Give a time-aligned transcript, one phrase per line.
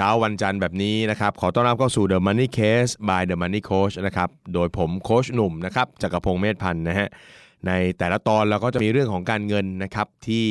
[0.00, 7.08] เช้าวันจันทร์แบบนี้นะครับ ขอต้อนรับเข้าสู่ The Money Case by The Money Coach นะครับ โดยผมโคชหนุ่มนะครับจักรพงศ์เมธพันธ์นะฮะ
[7.66, 10.46] ในแต่ละตอนเราก็จะมีเรื่องของการเงินนะครับที่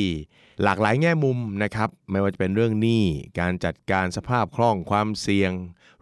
[0.62, 3.04] หลากหลายแง่มุมนะครับ ไม่ว่าจะเป็นเรื่องหนี้
[3.40, 5.52] การจัดการสภาพคล่องความเสี่ยง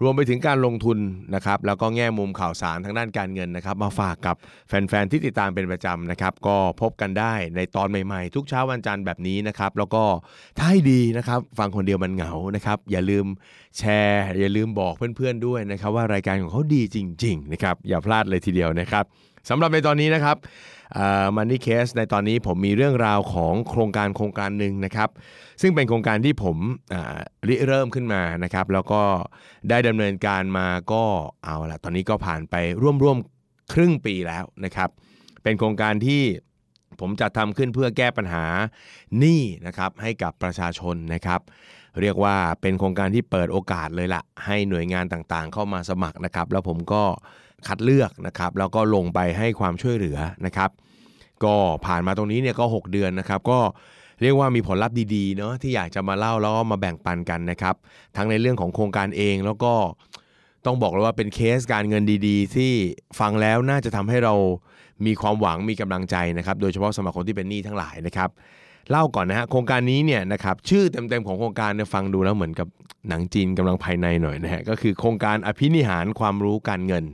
[0.03, 0.99] รวมไปถึงการลงทุน
[1.35, 4.37] นะครับแล้วก็แง่มุมข่าวสารทางด้านการเงินนะครับ มาฝากกับ
[4.69, 10.05] แฟนๆที่ติดตามเป็นประจำนะครับ ก็พบกันได้ในตอนใหม่ๆ ทุกเช้าวันจันทร์แบบนี้นะครับ แล้วก็
[10.59, 13.27] ถ้าให้ดีนะครับ ฟังคนเดียวมันเหงานะครับ อย่าลืม
[13.79, 19.05] แชร์ อย่าลืมบอกเพื่อนๆด้วยนะครับ ว่ารายการของเขาดีจริง ๆ นะครับ อย่าพลาดเลยทีเดียวนะครับ
[19.49, 20.37] สำหรับในตอนนี้นะครับ
[21.37, 25.11] มันนี่เคสในตอนนี้ผมมีเรื่องราวของโครงการโครงการหนึ่งนะครับ
[25.63, 26.57] ซึ่งเป็นโครงการที่ผม
[27.49, 29.03] ริเริ่มขึ้นมานะครับ แล้วก็
[29.71, 31.05] ได้ดำเนินการมาก็
[31.45, 34.91] เอาละตอนนี้ก็ผ่านไปร่วมๆครึ่งปีแล้วนะครับ
[35.43, 36.23] เป็นโครงการที่
[37.01, 38.45] ผมจัดทำขึ้นเพื่อแก้ปัญหา
[39.19, 41.41] หนี้นะครับให้กับประชาชนนะครับ
[42.01, 47.03] เรียกว่าเป็นโครงการที่เปิดโอกาสเลยละให้หน่วยงานต่างๆ เข้ามาสมัครนะครับ แล้วผมก็
[47.69, 50.71] คัดเลือกนะครับ แล้วก็ลงไปให้ความช่วยเหลือนะครับ
[51.45, 51.55] ก็
[51.87, 53.59] ผ่านมาตรงนี้เนี่ยก็ 6 เดือนนะครับ ก็
[54.23, 57.75] เรียกว่ามีผลลัพธ์ดีๆเนาะที่อยากจะมาเล่าแล้วก็มาแบ่งปันกันนะครับ
[58.17, 59.73] ทั้งในเรื่องของโครงการเองแล้วก็
[60.67, 62.73] ต้องบอกเลยว่าเป็นเคสการเงินดีๆ ที่
[63.21, 64.35] ฟังแล้วน่าจะทำให้เรา
[65.07, 68.31] มีความหวังมีกำลังใจนะครับ โดยเฉพาะสำหรับคนที่เป็นหนี้ทั้งหลายนะครับ
[68.91, 72.69] เล่าก่อนนะฮะโครงการนี้เนี่ยนะครับชื่อเต็มๆของโครงการเนี่ยฟังดูแล้วเหมือนกับ
[73.09, 77.05] หนังจีนกำลังภายในหน่อยนะฮะก็คือโครงการอภินิหารความรู้การเงิน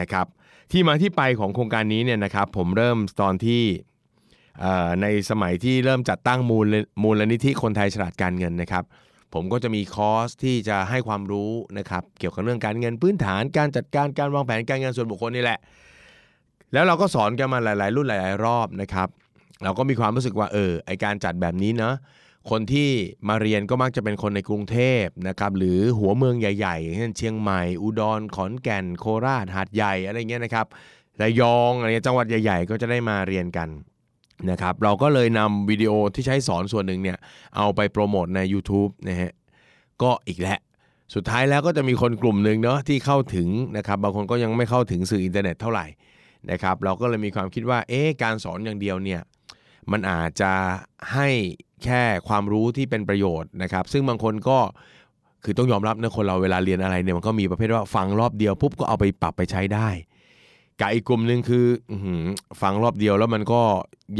[0.00, 0.26] นะครับ
[0.72, 3.62] ที่มาที่ไปของโครงการนี้เนี่ยนะครับผมเริ่มตอนที่
[5.02, 8.84] ในสมัยที่เริ่มจัดตั้งมูลมูลนิธิคนไทยฉลาดการเงินนะครับ
[9.34, 15.58] ผมก็จะมีคอร์สที่จะให้ความรู้นะครับเกี่ยวกับเรื่องการเงินพื้นฐานการจัดการการวางแผนการเงินส่วนบุคคลนี่แหละ
[16.72, 19.08] แล้วเราก็สอนกันมาหลาย ๆ รุ่นหลาย ๆ รอบนะครับ
[19.64, 21.94] เราก็มีความรู้สึกว่าเออไอการจัดแบบนี้เนาะ
[22.50, 22.90] คนที่
[23.28, 30.66] มาเรียนก็มักจะเป็นคนในกรุงเทพนะครับหรือหัวเมืองใหญ่ๆเช่นเชียงใหม่ อุดรขอนแก่น โคราชหาดใหญ่อะไรเงี้ยนะครับ
[31.20, 33.68] ระยองอะไรเงี้ยจังหวัดใหญ่ๆ ก็จะได้มาเรียนกัน
[34.50, 37.18] นะครับเราก็เลยนำวิดีโอที่ใช้สอนส่วนหนึ่งเนี่ย
[37.56, 39.32] เอาไปโปรโมทใน YouTube นะฮะ
[40.02, 40.58] ก็อีกแล้ว
[41.14, 45.86] สุดท้ายแล้วก็จะมีคนกลุ่มหนึ่งเนาะที่เข้าถึงนะครับบางคนก็ยังไม่เข้าถึงสื่ออินเทอร์เน็ตเท่าไหร่
[46.50, 49.20] นะครับเราก็เลยมีความคิดว่าเอ๊ะการสอนอย่างเดียวเนี่ย
[49.90, 50.52] มันอาจจะ
[51.14, 51.28] ให้
[51.84, 54.58] แค่ความรู้ที่เป็นประโยชน์นะครับ ซึ่งบางคนก็
[55.44, 59.88] คือต้องยอมรับนะคนเราเวลาเรียนอะไรเนี่ยมันก็มีประเภทว่าฟังรอบเดียวปุ๊บก็เอาไปปรับไปใช้ได้
[60.80, 61.64] กับอีกกลุ่มหนึ่งคือ
[62.62, 63.62] ฟังรอบเดียวแล้วมันก็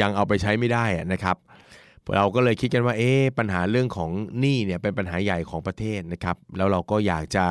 [0.00, 1.37] ยังเอาไปใช้ไม่ได้นะครับ
[2.17, 7.47] เราก็เลยคิดกันว่าเอ๊ะปัญหาเรื่องของหนี้เนี่ยเป็นปัญหาใหญ่ของประเทศนะครับแล้วเราก็อยากจะ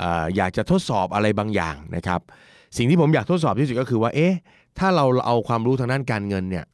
[0.00, 2.20] อออยากจะทดสอบอะไรบางอย่างนะครับ
[2.76, 4.34] สิ่งที่ผมอยากทดสอบที่สุดก็คือว่าเอ๊ะ
[4.78, 6.64] ถ้าเราเอาความรู้ทางด้านการเงินเนี่ย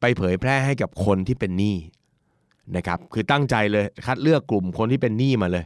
[0.00, 1.76] ไปเผยแพร่ให้กับคนที่เป็นหนี้
[2.76, 5.64] นะครับคือตั้งใจเลยคัดเลือกกลุ่มคนที่เป็นหนี้มาเลย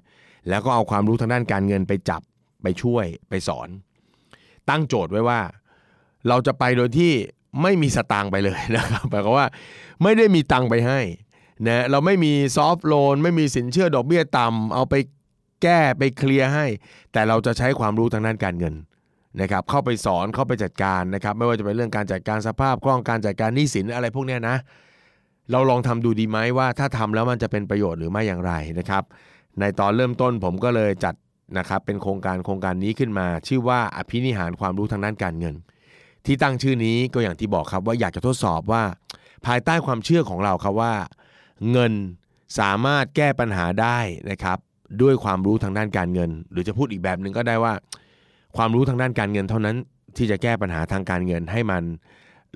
[0.49, 2.23] แล้วก็เอาความรู้ทางด้านการเงินไปจับ
[2.63, 3.69] ไปช่วยไปสอน
[4.71, 5.41] ตั้งโจทย์ไว้ว่า
[6.29, 7.13] เราจะไปโดยที่
[7.63, 9.47] ไม่มีสตางค์ไปเลยนะครับแปลว่า
[10.03, 11.01] ไม่ได้มีตังค์ไปให้
[11.67, 14.95] นะเราไม่มีซอฟท์โลนไม่มีสินเชื่อดอกเบี้ยต่ำเอาไป
[15.63, 16.67] แก้ไปเคลียร์ให้
[17.13, 18.75] แต่เราจะใช้ความรู้ทางด้านการเงิน
[19.41, 24.57] นะครับเข้าไปสอนเข้าไปจัดการนะครับไม่ว่าจะเป็นเรื่องการจัดการสภาพคล่องการจัดการหนี้สินอะไรพวกเนี้ยนะ
[25.51, 29.03] เราลองทำดูดีไหมว่าถ้าทำแล้วมันจะเป็นประโยชน์หรือไม่อย่างไรนะครับ
[29.61, 31.15] ในตอนเริ่มต้นผมก็เลยจัด
[31.59, 35.55] นะครับเป็นโครงการโครงการนี้ขึ้นมา ชื่อว่าอภินิหารความรู้ทางด้านการเงิน
[36.27, 38.83] ที่ตั้งชื่อนี้ก็อย่างที่บอกครับว่าอยากจะทดสอบว่า
[39.47, 40.95] ภายใต้ความเชื่อของเราครับว่า
[41.71, 41.93] เงิน
[42.59, 43.99] สามารถแก้ปัญหาได้
[44.31, 44.59] นะครับ
[45.03, 47.73] ด้วยความรู้ทางด้านการเงิน หรือจะพูดอีกแบบหนึ่งก็ได้ว่า
[48.57, 49.77] ความรู้ทางด้านการเงินเท่านั้น
[50.17, 51.83] ที่จะแก้ปัญหาทางการเงินให้มัน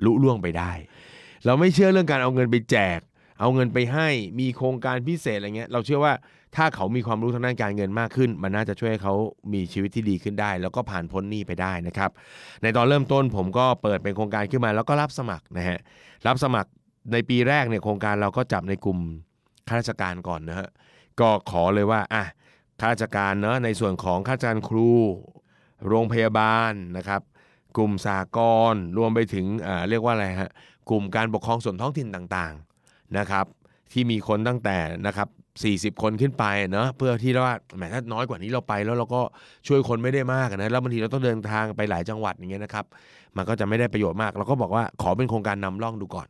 [0.05, 0.71] ลุล่วงไปได้
[1.45, 2.99] เราไม่เชื่อเรื่องการเอาเงินไปแจก
[3.39, 4.07] เอาเงินไปให้
[4.39, 6.13] มีโครงการพิเศษอะไรเงี้ย เราเชื่อว่า
[6.55, 9.13] ถ้าเขามีความรู้ทางด้านการเงินมากขึ้น มันน่าจะช่วยให้เขา
[9.53, 12.11] มีชีวิตที่ดีขึ้นได้ แล้วก็ผ่านพ้นหนี้ไปได้นะครับ
[12.61, 15.79] ในตอนเริ่มต้นผมก็เปิดเป็นโครงการขึ้นมา แล้วก็รับสมัครนะฮะ
[16.27, 16.69] รับสมัคร
[17.13, 18.99] ในปีแรกเนี่ยโครงการเราก็จับในกลุ่ม
[19.67, 20.67] ข้าราชการก่อนนะฮะ
[21.19, 22.23] ก็ขอเลยว่าอะ
[22.79, 24.91] ข้าราชการเนาะในส่วนของข้าราชการครู
[25.87, 27.21] โรงพยาบาลนะครับ
[27.77, 28.39] กลุ่มสาก
[28.73, 29.45] ลรวมไปถึง
[29.89, 30.51] เรียกว่าอะไรฮะ
[30.89, 33.45] กลุ่มการปกครองส่วนท้องถิ่นต่างๆนะครับ
[33.91, 34.77] ที่มีคนตั้งแต่
[35.07, 35.27] นะครับ
[35.95, 39.21] 40 คนขึ้นไปเนาะเพื่อที่ว่าแหมถ้าน้อยกว่านี้เราไปแล้วเราก็
[39.67, 42.85] ช่วยคนไม่ได้มากนะแล้วบางทีเราต้องเดินทางไปหลายจังหวัดอย่างเงี้ยนะครับ
[43.37, 46.27] มันก็จะไม่ได้ประโยชน์มาก เราก็บอกว่าขอเป็นโครงการนำร่องดูก่อน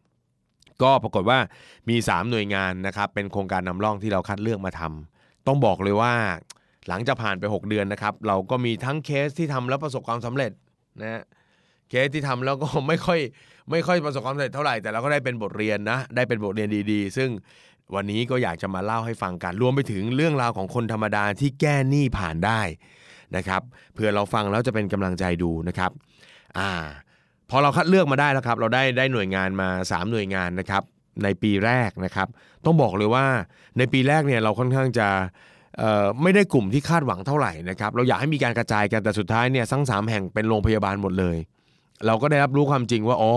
[0.83, 1.39] ก็ปรากฏว่า
[1.89, 6.13] มี 3 หน่วยงานนะครับเป็นโครงการนำร่องที่เราคัดเลือกมาทำต้องบอกเลยว่า
[6.89, 10.51] หลังจากผ่านไป 6 เดือนนะครับ เราก็มีทั้งเคสที่ทำแล้วประสบความสำเร็จ
[11.01, 11.23] นะ
[11.89, 13.19] เคสที่ทำแล้วก็ไม่ค่อย
[13.71, 17.29] ไม่ค่อยประสบความสำเร็จเท่าไหร่แต่เราก็ได้เป็นบทเรียนนะได้เป็นบทเรียนดีๆ ซึ่ง
[17.95, 22.61] วันนี้ก็อยากจะมาเล่าให้ฟังกันรวมไปถึงเรื่องราวของคนธรรมดาที่แก้หนี้ผ่านได้
[23.35, 23.61] นะครับ
[23.93, 25.91] เผื่อเราฟังแล้วจะเป็นกำลังใจดูนะครับ
[26.57, 26.69] อ่า
[27.49, 30.83] พอเราคัดเลือกมาได้แล้วครับ เราได้ได้หน่วยงานมา 3 หน่วยงานนะครับ
[31.23, 32.27] ในปีแรกนะครับ
[32.65, 33.25] ต้องบอกเลยว่า
[33.77, 35.07] ในปีแรกเนี่ยเราค่อนข้างจะ
[36.21, 41.37] ไม่ได้กลุ่มที่คาดหวังเท่าไหร่นะครับเราอยากให้มีการกระจายกันแต่สุดท้ายเนี่ยทั้งสามแห่งเป็นโรงพยาบาลหมดเลย
[42.05, 43.33] เราก็ได้รับรู้ความจริงว่าอ๋อ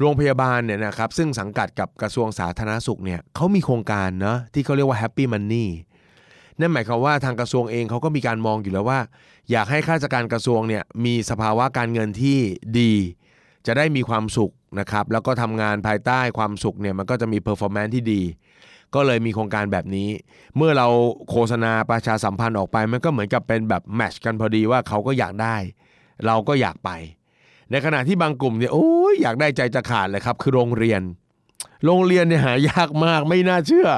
[0.00, 5.66] โรงพยาบาลเนี่ยนะครับซึ่งสังกัดกับกระทรวงสาธารณสุขเนี่ยเขามีโครงการเนาะที่เขาเรียกว่า Happy Money
[6.60, 9.00] นั่นหมายความว่าทางกระทรวงเองเขาก็มีการมองอยู่แล้วว่า
[9.50, 12.38] อยากให้ข้าราชการกระทรวงเนี่ยมีสภาวะการเงินที่
[12.78, 12.92] ดี
[13.66, 18.22] จะได้มีความสุขนะครับแล้วก็ทำงานภายใต้ความสุขเนี่ยมันก็จะมี performance ที่ดี
[18.94, 20.08] ก็เลยมีโครงการแบบนี้
[20.56, 20.88] เมื่อเรา
[21.30, 25.56] โฆษณาประชาสัมพันธ์ออกไป มันก็เหมือนกับเป็นแบบ match กันพอดีว่าเขาก็อยากได้
[26.26, 26.90] เราก็อยากไป
[27.70, 31.02] ในขณะที่บางกลุ่มเนี่ยโอ้ยอยากได้ใจจะขาดเลยครับ คือโรงเรียน
[31.84, 33.88] โรงเรียนเนี่ยหายากมากไม่น่าเชื่อ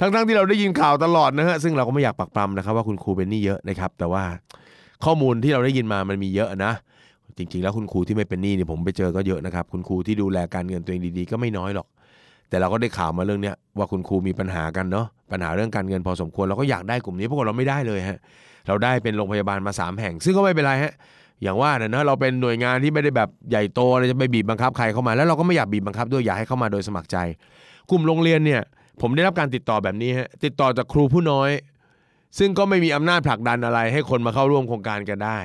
[0.00, 4.24] ทั้งๆที่เราได้ยินข่าวตลอดนะฮะซึ่งเราก็ไม่อยากปักปรำนะครับว่าคุณครูเป็นนี้เยอะนะครับ แต่ว่า
[5.04, 6.72] ข้อมูลที่เราได้ยินมามันมีเยอะนะ
[7.38, 11.86] จริงๆ แล้วคุณครูที่ไม่เป็นหนี้เนี่ยผมไปเจอก็เยอะนะครับ คุณครูที่ดูแลการเงินตัวเองดีๆ ก็ไม่น้อยหรอก
[12.52, 18.18] แต่เราก็ได้ข่าวมาเรื่องเนี้ยว่าคุณครูมีปัญหากันเนาะปัญหาเรื่องการเงินพอสมควรเราก็อยากได้กลุ่มนี้พวกเราไม่ได้เลยฮะ
[18.68, 20.92] เราได้เป็นโรงพยาบาลมา 3 แห่ง ซึ่งก็ไม่เป็นไรฮะ
[21.42, 27.16] อย่างว่าเนะเราเป็นหน่วยงานที่ไม่ได้แบบใหญ่โตเลยจะไปบีบบังคับใครเข้ามาแล้วเราก็ไม่อยากบีบบังคับด้วยอยากให้เข้ามาโดยสมัครใจ
[27.90, 28.62] กลุ่มโรงเรียนเนี่ย
[29.00, 31.50] ผมได้รับการติดต่อแบบนี้ฮะติดต่อจากครูผู้น้อย
[32.38, 35.38] ซึ่งก็ไม่มีอำนาจผลักดันอะไร ให้คนมาเข้าร่วมโครงการกันได้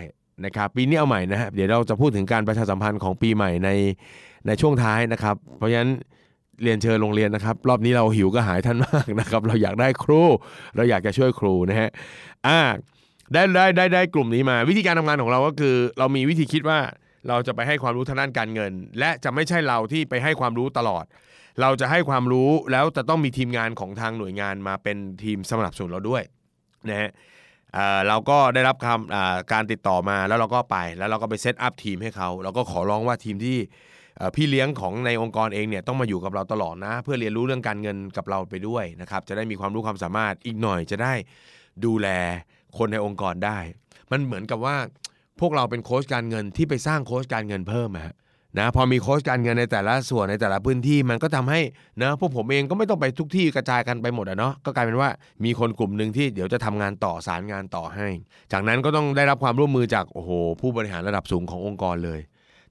[0.45, 3.69] นะครับปีนี้เอาใหม่นะฮะเดี๋ยวเราจะพูดถึงการประชาสัมพันธ์ของปีใหม่ใน
[4.47, 5.91] ในช่วงท้ายนะครับ เพราะฉะนั้น
[6.63, 10.21] เรียนเชิญโรงเรียนนะครับ รอบนี้เราหิวก็หายท่านมากนะครับ เราอยากได้ครู
[10.75, 11.89] เราอยากจะช่วยครูนะฮะ
[12.47, 12.59] อ่า
[13.33, 16.79] ได้ได้ได้ได้กลุ่มนี้มา วิธีการทำงานของเราก็คือ เรามีวิธีคิดว่า
[17.29, 21.05] เราจะไปให้ความรู้ทางด้านการเงิน และจะไม่ใช่เราที่ไปให้ความรู้ตลอด
[21.61, 26.23] เราจะให้ความรู้แล้วจะต้องมีทีมงานของทางหน่วยงานมาเป็นทีมสนับสนุนเราด้วย
[26.89, 27.09] นะฮะ
[27.73, 33.57] เอ่อเราก็ได้รับคำอ่าการติดต่อมาแล้วเราก็ไปแล้วเราก็ไปเซตอัพทีมให้เขาเราก็ขอร้องว่าทีมที่
[34.35, 41.13] พี่เลี้ยงของในองค์กรเองเนี่ยต้องมาอยู่กับเราตลอดนะ เพื่อเรียนรู้เรื่องการเงินกับเราไปด้วยนะครับจะได้มีความรู้ความสามารถอีกหน่อยจะได้
[41.85, 42.07] ดูแล
[42.77, 43.57] คนในองค์กรได้
[44.11, 44.75] มันเหมือนกับว่า
[45.39, 48.15] พวกเราเป็นโค้ชการเงินที่ไปสร้างโค้ชการเงินเพิ่มฮะ
[48.59, 51.61] นะพอมีโค้ชการเงินในแต่ละส่วนในแต่ละพื้นที่มันก็ทำให้
[52.01, 55.09] นะพวกผมเองก็ไม่ต้องไปทุกที่กระจายกันไปหมดอะเนาะก็กลายเป็นว่า
[55.45, 58.07] มีคนกลุ่มหนึ่งที่เดี๋ยวจะทำงานต่อสารงานต่อให้
[58.51, 60.31] จากนั้นก็ต้องได้รับความร่วมมือจากโอ้โห
[60.61, 62.19] ผู้บริหารระดับสูงขององค์กรเลย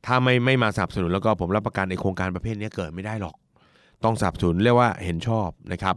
[0.06, 3.36] ถ้าไม่ไม่มาสนับสนุนแล้วก็ผมรับประกันในโครงการประเภทนี้เกิดไม่ได้หรอก
[4.04, 5.96] ต้องสนับสนุนเรียกว่าเห็นชอบนะครับ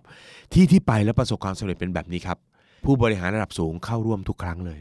[0.53, 2.37] ที่ที่ไปแล้วประสบความสำเร็จเป็นแบบนี้ครับ
[2.85, 4.79] ผู้บริหารระดับสูงเข้าร่วมทุกครั้งเลย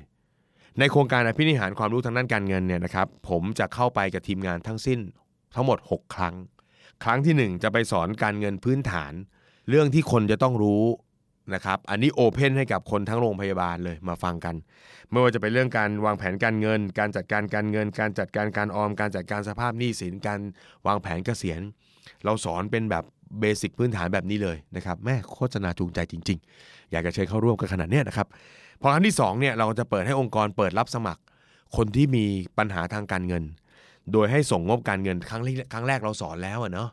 [0.78, 5.00] ในโครงการอภินิหารความรู้ทางด้านการเงินเนี่ยนะครับ ผมจะเข้าไปกับทีมงานทั้งสิ้น
[5.54, 6.34] ทั้งหมด 6 ครั้ง
[7.04, 9.12] ครั้งที่ 1 จะไปสอนการเงินพื้นฐาน
[9.68, 10.82] เรื่องที่คนจะต้องรู้
[11.54, 14.54] นะครับอันนี้โอเพนให้กับคนทั้งโรงพยาบาลเลยมาฟังกัน
[15.10, 20.40] ไม่ว่าจะเป็นเรื่องการวางแผนการเงิน การจัดการการเงิน การจัดการการออม การจัดการสภาพหนี้สินการ
[20.86, 21.60] วางแผนเกษียณ
[22.24, 23.04] เราสอนเป็นแบบ
[23.40, 28.26] เบสิกพื้นฐานแบบนี้เลยนะครับแม่โฆษณาจูงใจจริง ๆ อยากจะเชิญเข้าร่วมกันขนาดเนี้ยนะครับ
[28.80, 31.22] พอครั้งที่2เนี่ยเราจะเปิดให้องค์กรเปิดรับสมัคร
[31.76, 32.24] คนที่มี
[32.58, 33.44] ปัญหาทางการเงิน
[34.12, 36.88] โดยให้ส่งงบการเงินครั้งแรกครั้งแรกเราสอนแล้วอะเนาะ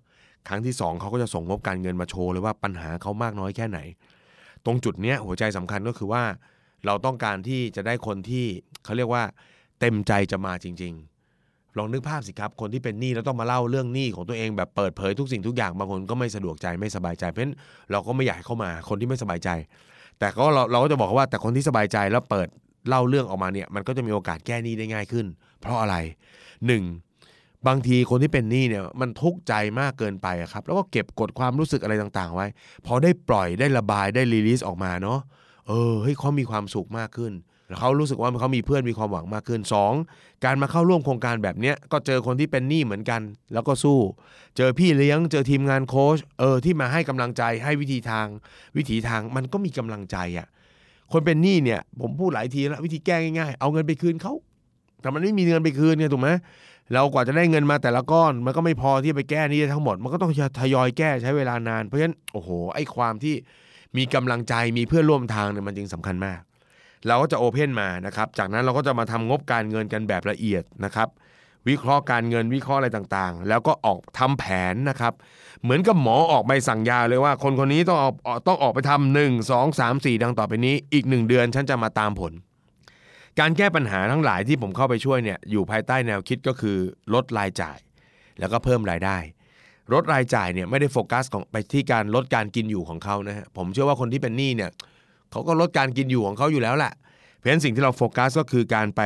[0.48, 3.80] ครั้งที่ 2เขาก็จะส่งงบการเงินมาโชว์เลยว่าปัญหาเขามากน้อยแค่ไหน
[4.66, 6.24] ตรงจุดเนี้ยหัวใจสำคัญก็คือว่า
[6.86, 8.46] เราต้องการที่จะได้คนที่
[8.84, 9.24] เขาเรียกว่า
[9.80, 10.94] เต็มใจจะมาจริง
[11.36, 17.56] ๆ ลองนึกภาพสิครับ คนที่เป็นหนี้แล้วต้องมาเล่าเรื่องหนี้ของตัวเองแบบเปิดเผยทุกสิ่งทุกอย่างบางคนก็ไม่สะดวกใจไม่สบายใจ เพราะฉะนั้น
[17.92, 19.50] เราก็ไม่อยากให้เข้ามาคนที่ไม่สบายใจ
[20.20, 22.48] แต่ก็เราเราก็จะบอกว่าแต่คนที่สบายใจแล้วเปิด
[22.90, 25.26] เล่าเรื่องออกมาเนี่ยมันก็จะมีโอกาสแก้หนี้ได้ง่ายขึ้น
[25.60, 25.96] เพราะอะไร
[26.68, 26.84] หนึ่ง
[27.68, 32.48] บางทีคนที่เป็นหนี้เนี่ยมันทุกข์ใจมากเกินไปครับ แล้วก็เก็บกดความรู้สึกอะไรต่างๆ ไว้
[32.86, 35.20] พอได้ปล่อยได้ระบายได้รีลีสออกมาเนาะ
[35.68, 37.34] เออเฮ้ยเขามีความสุขมากขึ้น
[37.80, 39.94] เขารู้สึกว่าเขามีเพื่อนมีความหวังมากขึ้นสอง
[40.46, 43.22] การมาเข้าร่วมโครงการแบบเนี้ยก็เจอคนที่เป็นหนี้เหมือนกัน
[43.54, 44.00] แล้วก็สู้
[44.58, 48.28] เจอพี่เลี้ยง เจอทีมงานโค้ชเออที่มาให้กำลังใจให้วิธีทาง
[48.78, 50.48] วิถีทางมันก็มีกำลังใจอะ่ะ
[51.12, 54.34] คนเป็นหนี้เนี่ยผมพูดหลายทีแล้ววิธีแก้ง่ายๆ เอาเงินไปคืนเขา
[55.06, 56.30] แต่มันไม่มีเงินไปคืนเนี่ยถูกไหม
[56.94, 63.36] เรากว่าจะได้เงินมาแต่ละก้อน มันก็ไม่พอที่จะไปแก้นี้ทั้งหมด มันก็ต้องทยอยแก้ใช้เวลานาน เพราะฉะนั้นโอ้โหไอ้ความที่
[63.98, 66.40] มีกำลังใจมีเพื่อนร่วมทางเนี่ยมันจึงสำคัญมาก
[67.08, 71.08] เราก็จะโอเพนมานะครับจากนั้นเราก็จะมาทำงบการเงินกันแบบละเอียดนะครับ
[71.68, 74.44] วิเคราะห์การเงินวิเคราะห์อะไรต่างๆ แล้วก็ออกทำแผ
[74.74, 75.14] นนะครับ
[75.64, 78.14] เหมือนกับหมอออกใบสั่งยาเลยว่า คนคนนี้ต้องออก
[78.48, 82.34] ต้องออกไปทำหนึ่งสองสามสี่ดังต่อไปนี้ อีกหนึ่งเดือนฉันจะมาตามผล
[83.40, 86.78] การแก้ปัญหาทั้งหลายที่ผมเข้าไปช่วยเนี่ยอยู่ภายใต้แนวคิดก็คือ
[87.14, 87.78] ลดรายจ่าย
[88.40, 89.18] แล้วก็เพิ่มรายได้
[89.94, 94.72] ลดรายจ่ายเนี่ยไม่ได้โฟกัสของไปที่การลดการกินอยู่ของเขานะฮะผมเชื่อว่าคนที่เป็นหนี้เนี่ย
[95.32, 96.94] เขาก็ลดการกินอยู่ของเขาอยู่แล้วแหละ
[97.38, 99.02] เพราะฉะนั้นสิ่งที่เราโฟกัสก็คือการไป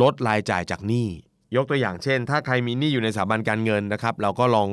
[0.00, 1.08] ลดรายจ่ายจากหนี้
[1.56, 4.68] ยกตัวอย่างเช่น ถ้าใครมีหนี้อยู่ในสถาบันการเงินนะครับ เราก็ลอง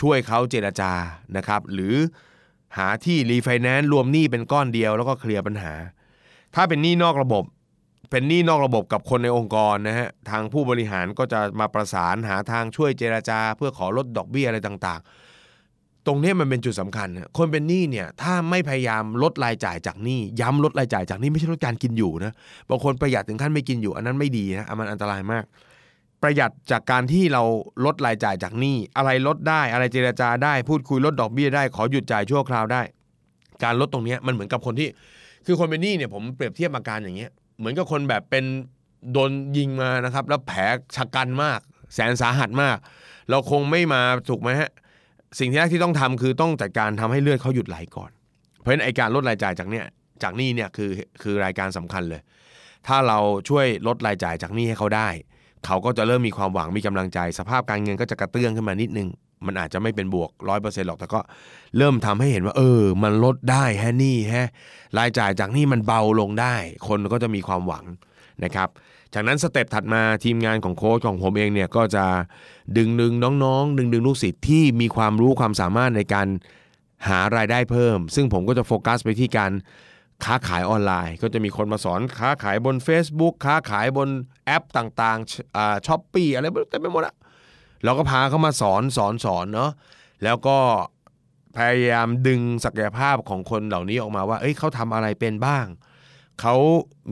[0.00, 0.92] ช่วยเขาเจรจา
[1.36, 1.94] นะครับ หรือ
[2.76, 5.72] หาที่รีไฟแนนซ์รวมหนี้เป็นก้อนเดียวแล้วก็เคลียร์ปัญหา
[6.54, 7.44] ถ้าเป็นหนี้นอกระบบ
[8.10, 22.32] เป็นหนี้นอกระบบกับคนในองค์กรนะฮะทางผู้บริหารก็จะมาประสานหาทางช่วยเจรจา เพื่อขอลดดอกเบี้ยอะไรต่างๆ ตรงนี้มันเป็นจุดสำคัญ คนเป็นหนี้เนี่ยถ้าไม่พยายามลดรายจ่ายจากหนี้ย้ำลดรายจ่ายจากหนี้ไม่ใช่ลดการกินอยู่นะ
[22.70, 25.44] บางคนประหยัดถึงขั้นไม่กินอยู่ อันนั้นไม่ดีนะมันอันตรายมาก
[26.22, 27.42] ประหยัดจากการที่เรา
[27.84, 32.82] ลดรายจ่ายจากหนี้อะไรลดได้อะไรเจราจาได้พูดคุยลดดอกเบี้ยได้ขอหยุดจ่ายชั่วคราวได้
[33.64, 34.88] การลดตรงนี้มันเหมือนกับคนที่
[35.46, 37.30] คือคนเป็นหนี้เนี่ยผมเปรียบเทียบอาการอย่างเงี้ย
[37.60, 38.44] เหมือนกับคนแบบเป็น
[39.12, 40.60] โดนยิงมานะครับ แล้วแผล
[40.96, 41.60] ชะกันมาก
[41.94, 42.76] แสนสาหัสมาก
[43.30, 44.70] เราคงไม่มาถูกไหมฮะ
[45.38, 48.10] สิ่งที่แรกที่ต้องทำคือต้องจัดการทำให้เลือดเขาหยุดไหลก่อน
[48.58, 49.84] เพราะฉะนั้นไอการลดรายจ่ายจากเนี้ย
[50.22, 50.90] จากนี้เนี่ยคือ
[51.22, 52.20] คือรายการสำคัญเลย
[52.86, 55.08] ถ้าเราช่วยลดรายจ่ายจากนี้ให้เขาได้
[55.66, 59.08] เขาก็จะเริ่มมีความหวังมีกำลังใจ สภาพการเงินก็จะกระเตื้องขึ้นมานิดนึง
[59.46, 61.20] มันอาจจะไม่เป็นบวกร้อยเปอร์เซ็นต์หรอก แต่ก็
[61.76, 64.48] เริ่มทำให้เห็นว่า เออ มันลดได้แฮะนี่ฮะ
[64.98, 66.54] รายจ่ายจากนี่มันเบาลงได้
[66.88, 67.84] คนก็จะมีความหวัง
[68.44, 68.68] นะครับ
[69.14, 72.04] จากนั้น step ถัดมาทีมงานของโค้ชของผมเองเนี่ยก็จะ
[72.76, 73.12] ดึงดึง
[73.44, 76.28] น้องๆ ดึงดึงลูกศิษย์ที่มีความรู้ความสามารถในการ
[77.08, 79.52] หารายได้เพิ่ม ซึ่งผมก็จะโฟกัสไปที่การ
[80.24, 84.08] ค้าขายออนไลน์ ก็จะมีคนมาสอนค้าขายบน Facebook ค้าขายบน
[84.44, 87.14] แอปต่างๆ Shopee อะไรเต็มไปหมดอะ
[87.84, 89.70] เราก็พาเขามาสอนสอนสอนเนาะ
[90.24, 90.58] แล้วก็
[91.56, 95.66] พยายามดึงศักยภาพของคนเหล่านี้ออกมาว่า เอ้ยเขาทำอะไรเป็นบ้าง
[96.40, 96.56] เขา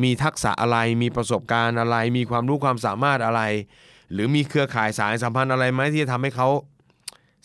[0.02, 3.42] มีทักษะอะไร มีประสบการณ์อะไร มีความรู้ความสามารถอะไร
[4.12, 6.48] หรือมีเครือข่ายสายสัมพันธ์อะไรไหมที่จะทำให้เขา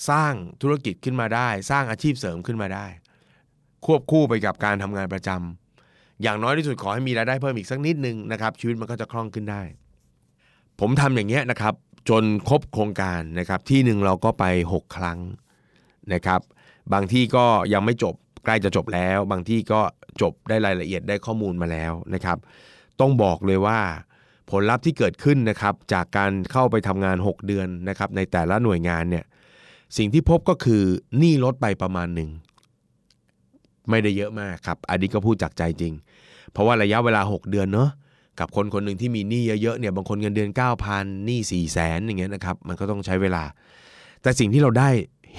[0.10, 2.86] สร้างธุรกิจขึ้นมาได้ สร้างอาชีพเสริมขึ้นมาได้
[3.86, 9.62] ควบคู่ไปกับการทำงานประจำอย่างน้อยที่สุดขอให้มีรายได้เพิ่มอีกสักนิดนึงนะครับชีวิตมันก็จะคล่องขึ้นได้
[10.80, 11.74] ผมทำอย่างเงี้ยนะครับ
[12.10, 15.20] จนครบโครงการนะครับที่หนึ่งเราก็ไป 6 ครั้ง
[16.14, 16.42] นะครับ
[16.94, 19.82] บางที่ก็ยังไม่จบใกล้จะจบแล้ว บางที่ก็
[20.22, 22.38] จบได้รายละเอียดได้ข้อมูลมาแล้วนะครับ
[23.00, 23.80] ต้องบอกเลยว่า
[24.52, 29.26] ผลลัพธ์ที่เกิดขึ้นนะครับจากการเข้าไปทำงาน 6 เดือนนะครับในแต่ละหน่วยงานเนี่ย
[29.98, 30.84] สิ่งที่พบก็คือ
[31.18, 32.30] หนี้ลดไปประมาณหนึ่ง
[33.90, 35.94] ไม่ได้เยอะมากครับอันนี้ก็พูดจากใจจริง
[36.52, 37.90] เพราะว่าระยะเวลา 6 เดือนเนาะ
[38.40, 40.52] กับคนคนหนึ่งที่มีหนี้เยอะๆเนี่ยบางคนเงินเดือน
[40.88, 43.44] 9,000หนี้4 0 0แสนอย่างเงี้ยนะครับมันก็ต้องใช้เวลา
[44.22, 44.90] แต่สิ่งที่เราได้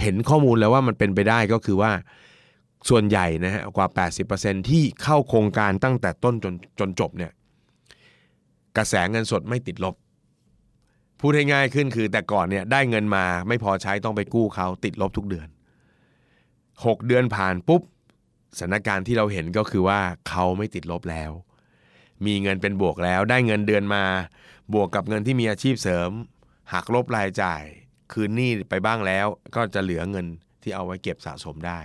[0.00, 1.92] เห็นข้อมูลแล้วว่ามันเป็นไปได้ก็คือว่า
[2.88, 3.88] ส่วนใหญ่นะฮะกว่า
[4.28, 7.32] 80%ที่เข้าโครงการตั้งแต่ต้นจนจนจบเนี่ย
[8.76, 9.94] กระแสเงินสดไม่ติดลบ
[11.20, 15.48] พูดให้ง่ายขึ้นคือแต่ก่อนเนี่ยได้เงินมาไม่พอใช้ต้องไปกู้เขาติดลบทุกเดือน
[16.28, 17.82] 6 เดือนผ่านปุ๊บ
[18.58, 21.30] สถานการณ์ที่เราเห็นก็คือว่าเขาไม่ติดลบแล้ว
[22.26, 24.04] มีเงินเป็นบวกแล้วได้เงินเดือนมา
[24.74, 26.10] บวกกับเงินที่มีอาชีพเสริม
[26.72, 27.62] หักลบรายจ่าย
[28.12, 30.26] คืนหนี้ไปบ้างแล้ว ก็จะเหลือเงิน
[30.62, 31.80] ที่เอาไว้เก็บสะสมได้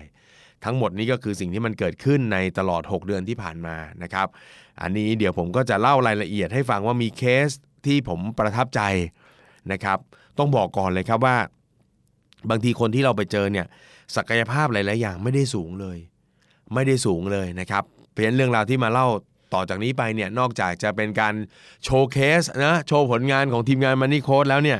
[0.64, 4.28] ทั้งหมดนี้ก็คือสิ่งที่มันเกิดขึ้นในตลอด 6 เดือนที่ผ่านมานะครับ
[4.82, 7.50] อันนี้เดี๋ยวผมก็จะเล่ารายละเอียดให้ฟังว่ามีเคส
[7.86, 8.82] ที่ผมประทับใจ
[9.72, 9.98] นะครับ
[10.38, 11.38] ต้องบอกก่อนเลยครับว่า
[12.50, 13.66] บางทีคนที่เราไปเจอเนี่ย
[14.16, 15.98] ศักยภาพหลาย ๆ อย่างไม่ได้สูงเลย
[16.74, 19.08] ไม่ได้สูงเลยนะครับ เพราะฉะนั้นเรื่องราวที่มาเล่า
[19.54, 21.34] ต่อจากนี้ไปเนี่ยนอกจากจะเป็นการ
[21.84, 24.80] โชว์เคสนะโชว์ผลงานของทีมงานมันนี่โค้ดแล้วเนี่ย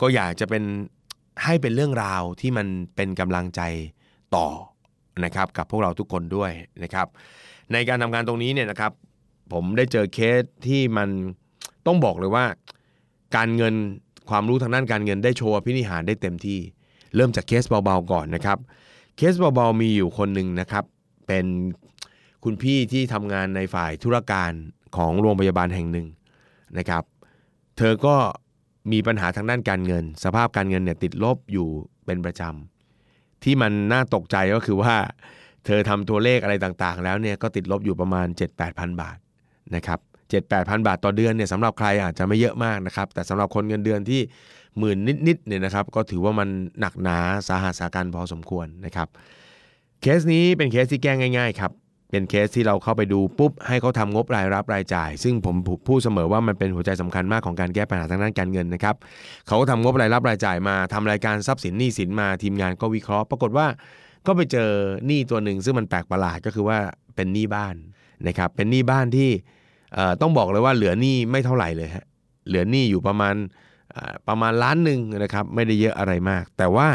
[0.00, 0.62] ก็อยากจะเป็น
[1.44, 2.66] ให้เป็นเรื่องราวที่มัน
[2.96, 3.60] เป็นกำลังใจ
[4.36, 4.48] ต่อ
[5.24, 6.50] นะครับกับพวกเราทุกคนด้วย
[6.82, 7.06] นะครับ
[7.72, 8.92] ในการทำงานตรงนี้เนี่ยนะครับ
[9.52, 11.08] ผมได้เจอเคสที่มัน
[11.86, 12.44] ต้องบอกเลยว่า
[13.36, 13.74] การเงิน
[14.30, 16.58] ความรู้ทางด้านการเงินได้โชว์พินิหารได้เต็มที่
[17.16, 18.58] เริ่มจากเคสเบาๆก่อนนะครับ
[19.16, 20.84] เคสเบาๆมีอยู่คนหนึ่งนะครับ
[21.26, 21.46] เป็น
[22.44, 24.52] คุณพี่ที่ทำงานในฝ่ายธุรการ
[24.96, 26.06] ของโรงพยาบาลแห่งหนึ่ง
[26.78, 27.04] นะครับ
[27.78, 28.16] เธอก็
[28.92, 31.68] มีปัญหาทางด้านการเงิน สภาพการเงินเนี่ยติดลบอยู่
[32.06, 34.94] เป็นประจำที่มันน่าตกใจก็คือว่า
[35.64, 38.26] เธอทำตัวเลขอะไรต่างๆ แล้วเนี่ยก็ติดลบอยู่ประมาณ
[38.64, 39.18] 7-8,000 บาท
[39.74, 39.98] นะครับ
[40.42, 44.20] 7-8,000 บาทต่อเดือนเนี่ยสำหรับใครอาจจะไม่เยอะมากนะครับ แต่สำหรับคนเงินเดือนที่
[44.78, 46.48] หมื่นนิดๆเนี่ยนะครับ ก็ถือว่ามัน
[46.80, 47.18] หนักหนา
[47.48, 49.08] สาหัสสากันพอสมควรนะครับ
[50.00, 51.72] เคสนี้เป็นเคสที่แก้ง่าย ๆ ครับ
[52.12, 55.56] เป็นเคสที่เราเข้าไปดูปุ๊บให้เขาทำงบรายรับรายจ่าย ซึ่งผม
[55.88, 58.96] พูดเสมอว่ามันเป็นหัวใจสำคัญมากของการแก้ปัญหาทางด้านการเงินนะครับ
[59.46, 63.66] เขาก็ทำงบรายรับรายจ่ายมาทำรายการทรัพย์สินหนี้สินมาทีมงานก็วิเคราะห์ ปรากฏว่า
[64.26, 64.70] ก็ไปเจอ
[65.06, 66.78] หนี้ตัวหนึ่งซึ่งมันแปลกประหลาดก็คือว่า
[67.16, 67.74] เป็นหนี้บ้าน
[68.28, 69.30] นะครับเป็นหนี้บ้านที่
[70.20, 72.04] ต้องบอกเลยว่าเหลือหนี้ไม่เท่าไหร่เลยฮะ
[72.48, 73.34] เหลือหนี้อยู่ประมาณ
[74.28, 76.88] ประมาณล้านหนึ่งนะครับไม่ได้เยอะอะไรมาก แต่ว่า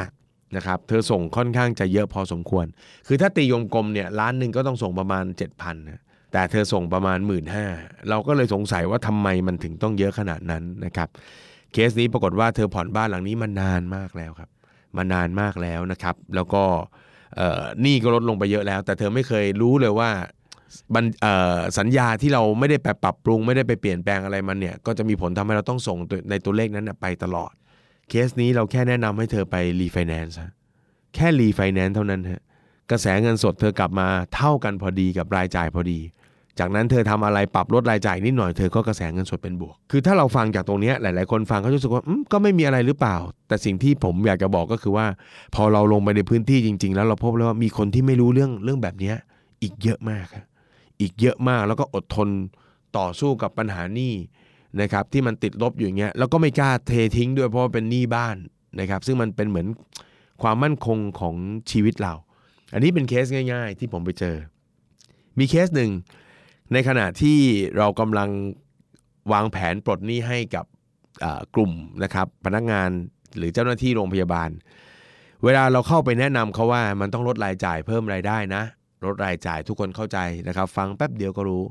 [0.55, 2.65] นะครับเธอส่งค่อนข้างจะเยอะพอสมควร
[3.07, 5.23] คือถ้าตียงกลมเนี่ยล้านหนึ่งก็ต้องส่งประมาณ
[5.53, 6.01] 7,000นะ
[6.31, 7.43] แต่เธอส่งประมาณ 1 5ื่น
[8.09, 11.09] เราก็เลยสงสัยว่าทำไมมันถึงต้องเยอะขนาดนั้นนะครับ
[11.73, 14.49] เคสนี้ปรากฏว่าเธอผ่อนบ้านหลังนี้มานานมากแล้วครับ
[14.97, 16.63] มานานมากแล้วนะครับ แล้วก็
[17.81, 20.09] หนี้ก็ลดลงไปเยอะแล้ว แต่เธอไม่เคยรู้เลยว่า
[21.79, 25.97] สัญญาที่เราไม่ได้ไปปรับปรุง ไม่ได้ไปเปลี่ยนแปลงอะไรมันเนี่ยก็จะมีผลทำให้เราต้องส่ง
[26.29, 27.53] ในตัวเลขนั้นไปตลอด
[28.09, 30.37] เคสนี้เราแค่แนะนำให้เธอไปรีไฟแนนซ์
[31.15, 32.41] แค่รีไฟแนนซ์เท่านั้นฮะ
[32.91, 35.99] กระแสเงินสดเธอกลับมาเท่ากันพอดีกับรายจ่ายพอดี
[36.59, 43.15] จากนั้นเธอทำอะไรปรับลดรายจ่ายนิดหน่อยเธอก็กระแสเงินสดเป็นบวก คือถ้าเราฟังจากตรงนี้หลาย ๆ คนฟังเขาจะรู้สึกว่าก็ไม่มีอะไรหรือเปล่า
[43.47, 45.05] แต่สิ่งที่ผมอยากจะบอกก็คือว่า
[45.55, 49.13] พอเราลงไปในพื้นที่จริง ๆ แล้วเราพบแล้วว่ามีคนที่ไม่รู้เรื่องเรื่องแบบนี้
[49.61, 50.27] อีกเยอะมาก
[51.01, 52.29] อีกเยอะมากแล้วก็อดทน
[52.97, 54.13] ต่อสู้กับปัญหานี้
[54.81, 58.37] นะครับที่มันติดลบอยู่อย่างเงี้ยแล้วก็ไม่กล้าเททิ้งด้วยเพราะว่าเป็นหนี้บ้าน
[58.79, 59.67] นะครับ ซึ่งมันเป็นเหมือน
[60.41, 61.35] ความมั่นคงของ
[61.71, 62.13] ชีวิตเรา
[62.73, 64.35] อันนี้เป็นเคสง่าย ๆ ที่ผมไปเจอ
[65.39, 65.91] มีเคสหนึ่ง
[66.73, 67.37] ในขณะที่
[67.77, 68.29] เรากำลัง
[69.31, 70.65] วางแผนปลดหนี้ให้กับ
[71.55, 71.71] กลุ่ม
[72.03, 72.89] นะครับพนักงาน
[73.37, 74.49] หรือเจ้าหน้าที่โรงพยาบาล
[75.43, 78.63] เวลาเราเข้าไปแนะนำเขาว่ามันต้องลดรายจ่ายเพิ่มรายได้นะ
[79.05, 80.17] ลดรายจ่ายทุกคนเข้าใจ
[80.47, 81.63] นะครับ ฟังแป๊บเดียวก็รู้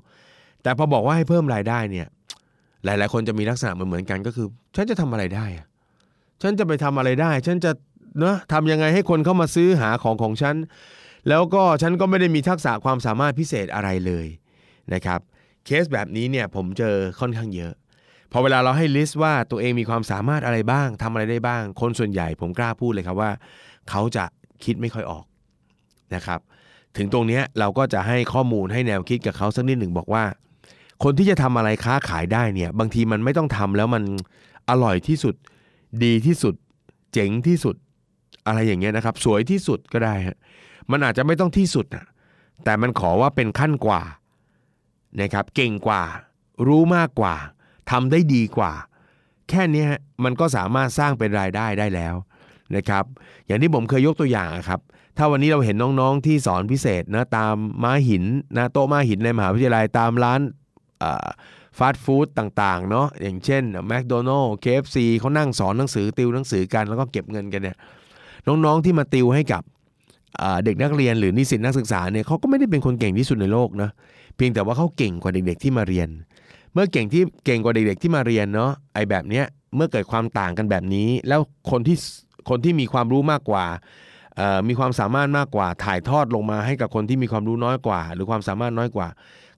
[0.63, 2.07] แต่พอบอกว่าให้เพิ่มรายได้เนี่ย
[2.87, 5.67] หลาย ๆ คนจะมีลักษณะเหมือนกันก็คือ ฉันจะทำอะไรได้อะ
[6.43, 7.71] ฉันจะไปทำอะไรได้ ฉันจะ
[8.19, 10.57] เนะทำยังไงให้คนเข้ามาซื้อหาของของฉัน
[11.29, 14.27] แล้วก็ฉันก็ไม่ได้มีทักษะความสามารถพิเศษอะไรเลย
[14.95, 15.21] นะครับ
[15.67, 17.73] เคสแบบนี้เนี่ยผมเจอค่อนข้างเยอะ
[18.33, 23.31] พอเวลาเราให้ลิสต์ว่าตัวเองมีความสามารถอะไรบ้างทำอะไรได้บ้าง คนส่วนใหญ่ผมกล้าพูดเลยครับว่า
[23.91, 24.25] เขาจะ
[24.65, 25.25] คิดไม่ค่อยออก
[26.15, 26.41] นะครับ
[26.97, 30.25] ถึงตรงนี้เราก็จะให้ข้อมูลให้แนวคิดกับเขาสักนิดหนึ่งบอกว่า
[31.03, 34.03] คนที่จะทำอะไรค้าขายได้เนี่ย บางทีมันไม่ต้องทำแล้วมัน
[34.71, 35.35] อร่อยที่สุด
[36.05, 36.55] ดีที่สุด
[37.13, 37.77] เจ๋งที่สุด
[38.47, 40.37] อะไรอย่างเงี้ยนะครับ สวยที่สุดก็ได้ฮะ
[40.91, 42.07] มันอาจจะไม่ต้องที่สุดนะ
[42.65, 44.03] แต่มันขอว่าเป็นขั้นกว่า
[45.21, 46.03] นะครับ เก่งกว่า
[46.67, 47.35] รู้มากกว่า
[47.91, 48.73] ทำได้ดีกว่า
[49.49, 49.87] แค่นี้
[50.25, 52.15] มันก็สามารถสร้างเป็นรายได้ได้แล้ว
[52.77, 53.05] นะครับ
[53.47, 54.81] อย่างที่ผมเคยยกตัวอย่างครับ
[55.17, 58.25] ถ้าวันนี้เราเห็นน้องๆที่สอนพิเศษนะตามม้าหิน
[58.57, 60.41] นะโต๊ะม้าหินในมหาวิทยาลัยตามร้าน
[61.79, 67.77] ฟาสต์ฟู้ดต่างๆ เนาะอย่างเช่นแมคโดนัลล์เคฟซีเขานั่งสอนหนังสือติวหนังสือกันแล้วก็เก็บเงินกันเนี่ย
[68.49, 69.63] น้องๆที่มาติวให้กับ
[70.65, 73.91] เด็กนักเรียนหรือนิสิตนักศึกษาเนี่ยเขาก็ไม่ได้เป็นคนเก่งที่สุดในโลกนะ
[74.37, 76.09] เพียงแต่ว่าเขาเก่งกว่าเด็กๆที่มาเรียน
[76.73, 79.45] เมื่อเก่งที่เก่งกว่าเด็กๆที่มาเรียนเนาะไอ้แบบเนี้ย
[79.77, 81.97] เมื่อเกิดความต่างกันแบบนี้ แล้วคนที่
[82.49, 83.65] คนที่มีความรู้มากกว่า
[84.69, 89.09] มีความสามารถมากกว่าถ่ายทอดลงมาให้กับคนที่มีความรู้น้อยกว่า หรือความสามารถน้อยกว่า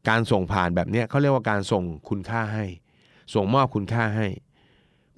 [0.09, 2.65] การส่งผ่านแบบนี้เขาเรียกว่าการส่งคุณค่าให้
[3.35, 4.27] ส่งมอบคุณค่าให้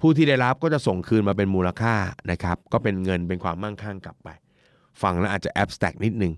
[0.01, 1.95] ผู้ที่ได้รับก็จะส่งคืนมาเป็นมูลค่า
[2.31, 4.29] นะครับ ก็เป็นเงินเป็นความมั่งคั่งกลับไป
[5.03, 6.33] ฟังแล้วอาจจะแอบสแต็กนิดนึง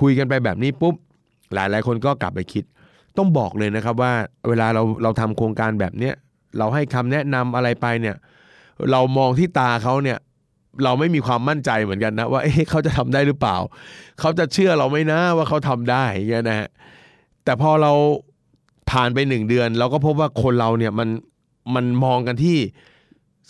[0.00, 0.94] คุยกันไปแบบนี้ปุ๊บ
[1.54, 2.64] หลายหลายคนก็กลับไปคิด
[3.16, 4.12] ต้องบอกเลยนะครับว่า
[4.48, 6.14] เวลาเราเราทำโครงการแบบเนี้ย
[6.58, 8.16] เราให้คำแนะนำอะไรไปเนี่ย
[8.90, 10.18] เรามองที่ตาเขาเนี่ย
[10.84, 13.56] เราไม่มีความมั่นใจเหมือนกันนะว่าเอ๊ะเขาจะทำได้หรือเปล่า
[14.20, 16.68] เขาจะเชื่อเราไหมนะว่าเขาทำได้เงี้ยนะฮะ
[17.50, 17.92] แต่พอเรา
[18.90, 21.08] ผ่านไปหนึ่งเดือน เราก็พบว่าคนเราเนี่ยมัน
[21.74, 22.58] มันมองกันที่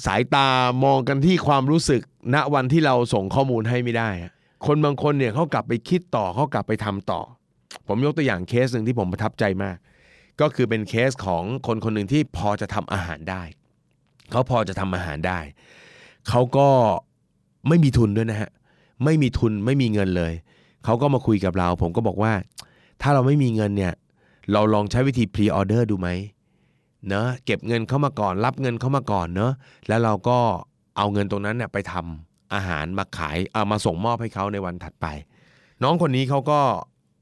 [0.07, 0.49] สายตา
[0.85, 2.01] มองกันที่ความรู้สึก
[2.35, 4.09] ณวันที่เราส่งข้อมูลให้ไม่ได้
[4.67, 7.21] คนบางคนเนี่ยเขากลับไปคิดต่อเขากลับไปทำต่อ
[7.87, 9.77] ผมยกตัวอย่างเคสหนึ่งที่ผมประทับใจมาก
[10.41, 13.43] ก็คือเป็นเคสของคนคนหนึ่งที่พอจะทำอาหารได้
[14.31, 15.41] เขาพอจะทำอาหารได้
[16.29, 16.69] เขาก็
[17.69, 18.51] ไม่มีทุนด้วยนะฮะ
[19.05, 20.33] ไม่มีทุนไม่มีเงินเลย
[20.85, 22.33] เขาก็มาคุยกับเรา ผมก็บอกว่า
[23.03, 23.95] ถ้าเราไม่มีเงินเนี่ย
[24.53, 26.09] เราลองใช้วิธีพรีออเดอร์ดูไหม
[27.09, 29.53] เนะเก็บเงินเข้ามาก่อน รับเงินเข้ามาก่อนเนะ
[29.89, 30.39] แล้วเราก็
[30.97, 35.07] เอาเงินตรงนั้นเนี่ยไปทำอาหารมาขายเอามาส่งมอบให้เขาในวันถัดไป
[35.83, 36.61] น้องคนนี้เขาก็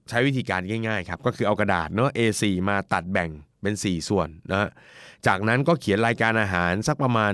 [0.09, 3.31] ใช้วิธีการง่ายๆครับก็คือเอากระดาษเนาะ A4 มาตัดแบ่ง
[3.63, 4.69] เป็น 4 ส่วนนะ
[5.27, 7.33] จากนั้นก็เขียนรายการอาหารสักประมาณ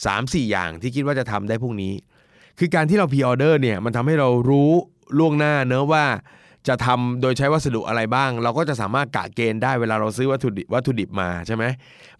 [0.00, 1.94] 3-4 อย่างที่คิดว่าจะทำได้พรุ่งนี้
[2.58, 4.70] คือการที่เราพรีออเดอร์เนี่ยมันทำให้เรารู้
[5.18, 6.04] ล่วงหน้าเนะว่า
[6.68, 11.64] จะทำโดยใช้วัสดุอะไรบ้าง เราก็จะสามารถกะเกณฑ์ได้เวลาเราซื้อวัตถุดิบวัตถุดิบมาใช่ไหม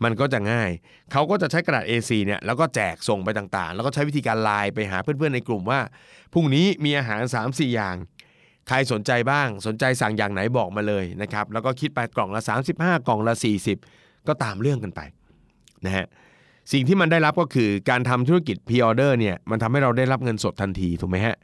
[0.04, 0.70] มันก็จะง่าย
[1.12, 5.80] เขาก็จะใช้กระดาษ A4 เนี่ยแล้วก็แจกส่งไปต่างๆ แล้วก็ใช้วิธีการไลน์ไปหาเพื่อนๆในกลุ่มว่า
[6.32, 7.96] พรุ่งนี้มีอาหาร 3-4 อย่าง
[8.68, 12.42] ใครสนใจบ้าง สนใจสั่งอย่างไหนบอกมาเลยนะครับแล้วก็คิดไปกล่องละ
[12.74, 13.35] 35 กล่องละ
[13.80, 15.00] 40 ก็ตามเรื่องกันไป
[15.87, 16.06] นะฮะ
[16.72, 21.37] สิ่งที่มันได้รับก็คือการทำธุรกิจพ r ออเดอร์เนี่ยมันทำให้เราได้รับเงินสดทันทีถูกไหมฮะ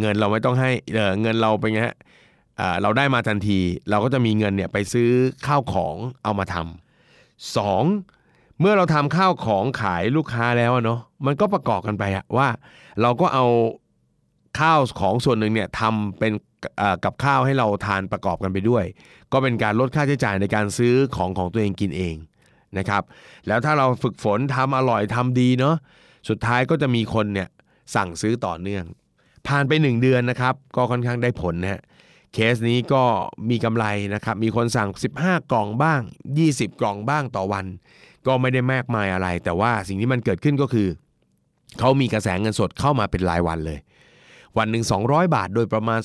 [0.00, 1.96] เงินเราไม่ต้องให้เออเงินเราเป็นไงฮะ
[2.82, 3.58] เราได้มาทันที
[3.90, 5.10] เราก็จะมีเงินเนี่ยไปซื้อ
[5.46, 7.82] ข้าวของเอามาทำสอง
[8.60, 12.48] เมื่อเราทำข้าวของขายลูกค้าแล้วเนาะมันก็ประกอบกันไปอะว่า
[13.02, 13.46] เราก็เอา
[14.60, 16.32] ข้าวของส่วนหนึ่งเนี่ยทำเป็น
[17.04, 18.84] กับข้าวให้เราทานประกอบกันไปด้วย
[19.32, 22.16] ก็เป็นการลดค่าใช้จ่ายในการซื้อของของตัวเองกินเอง
[22.78, 23.02] นะครับ
[23.46, 25.76] แล้วถ้าเราฝึกฝนทำอร่อยทำดีเนาะ
[26.28, 27.48] สุดท้ายก็จะมีคนเนี่ย
[27.94, 28.84] สั่งซื้อต่อเนื่อง
[29.46, 31.82] ผ่านไป 1 เดือนนะครับ ก็ค่อนข้างได้ผลนะฮะ
[32.38, 33.04] เคสนี้ก็
[33.50, 34.88] มีกำไรนะครับ มีคนสั่ง
[35.20, 36.00] 15 กล่องบ้าง
[36.40, 37.66] 20 กล่องบ้างต่อวัน
[38.26, 40.88] ก็ไม่ได้มากมายอะไร แต่ว่าสิ่งที่มันเกิดขึ้นก็คือ
[41.78, 43.78] เขามีกระแสเงินสดเข้ามาเป็นรายวันเลย
[44.58, 46.00] วันหนึ่ง200 บาทโดยประมาณ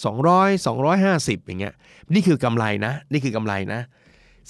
[0.46, 1.74] 200 250 อย่างเงี้ย
[2.14, 3.82] นี่คือกำไรนะ นี่คือกำไรนะ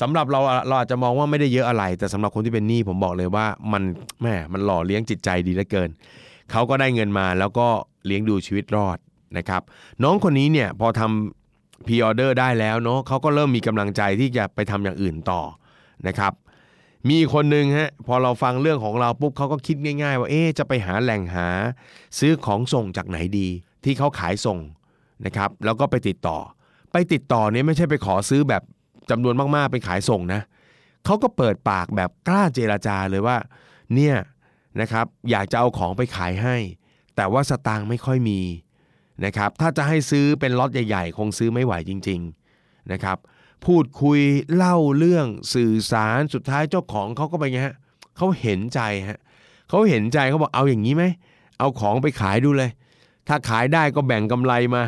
[0.02, 3.84] สำหรับเราเราอาจจะมองว่าไม่ได้เยอะอะไร แต่สำหรับคนที่เป็นหนี้ผมบอกเลยว่ามัน
[4.22, 5.90] แหมมันหล่อเลี้ยงจิตใจดีเหลือเกิน
[6.52, 7.68] เขาก็ได้เงินมาแล้วก็
[8.06, 8.98] เลี้ยงดูชีวิตรอด
[9.38, 9.62] นะครับ
[10.04, 11.41] น้องคนนี้เนี่ยพอทำ
[11.88, 15.42] พ r ออเดอร์ได้แล้วเนาะเขาก็เริ่มมีกำลังใจที่จะไปทำอย่างอื่นต่อ
[16.08, 16.34] นะครับ
[17.10, 21.48] มีคนหนึ่งฮะพอเราฟังเรื่องของเราปุ๊บเขาก็คิดง่าย ๆ ว่าเอ๊จะไปหาแหล่งหา
[22.20, 23.48] ซื้อของส่งจากไหนดี
[23.84, 24.60] ที่เขาขายส่ง
[25.26, 26.38] นะครับแล้วก็ไปติดต่อ
[26.92, 28.64] ไปติดต่อเนี่ยไม่ใช่ไปขอซื้อแบบ
[29.10, 30.42] จำนวนมากๆไปขายส่งนะ
[31.06, 33.38] เขาก็เปิดปากแบบกล้าเจราจาเลยว่า
[33.96, 34.16] เนี่ย
[34.82, 36.56] นะครับอยากจะเอาของไปขายให้
[37.16, 38.40] แต่ว่าสตางค์ไม่ค่อยมี
[39.26, 43.18] นะครับถ้าจะให้ซื้อเป็นล็อตใหญ่ๆ คงซื้อไม่ไหวจริงๆนะครับ
[43.66, 44.20] พูดคุย
[44.56, 47.76] เล่าเรื่องสื่อสารสุดท้ายเจ้าของเขาก็ไปไงฮะ
[48.18, 49.20] เขาเห็นใจฮะ
[49.70, 51.04] เขาเห็นใจเขาบอกเอาอย่างนี้ไหม
[51.60, 52.72] เอาของไปขายดูเลย
[53.28, 54.84] ถ้าขายได้ก็แบ่งกำไรมา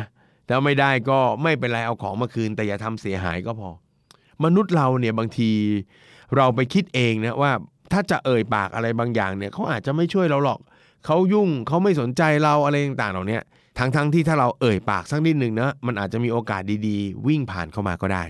[0.48, 3.70] ถ้าไม่ได้ก็ไม่เป็นไรเอาของมาคืน แต่อย่าทำเสียหายก็พอ
[4.44, 5.50] มนุษย์เราเนี่ยบางที
[6.36, 7.52] เราไปคิดเองนะว่า
[7.92, 10.60] ถ้าจะเอ่ยปากอะไรบางอย่างเนี่ยเขาอาจจะไม่ช่วยเราหรอก
[11.06, 13.38] เขายุ่งเขาไม่สนใจเราอะไรต่างๆเหล่านี้
[13.78, 18.24] ทั้งๆทที่ถ้าเราเอ่ยปากสักนิดหนึ่งนะมันอาจจะมีโอกาสดีๆ วิ่งผ่านเข้ามาก็ได้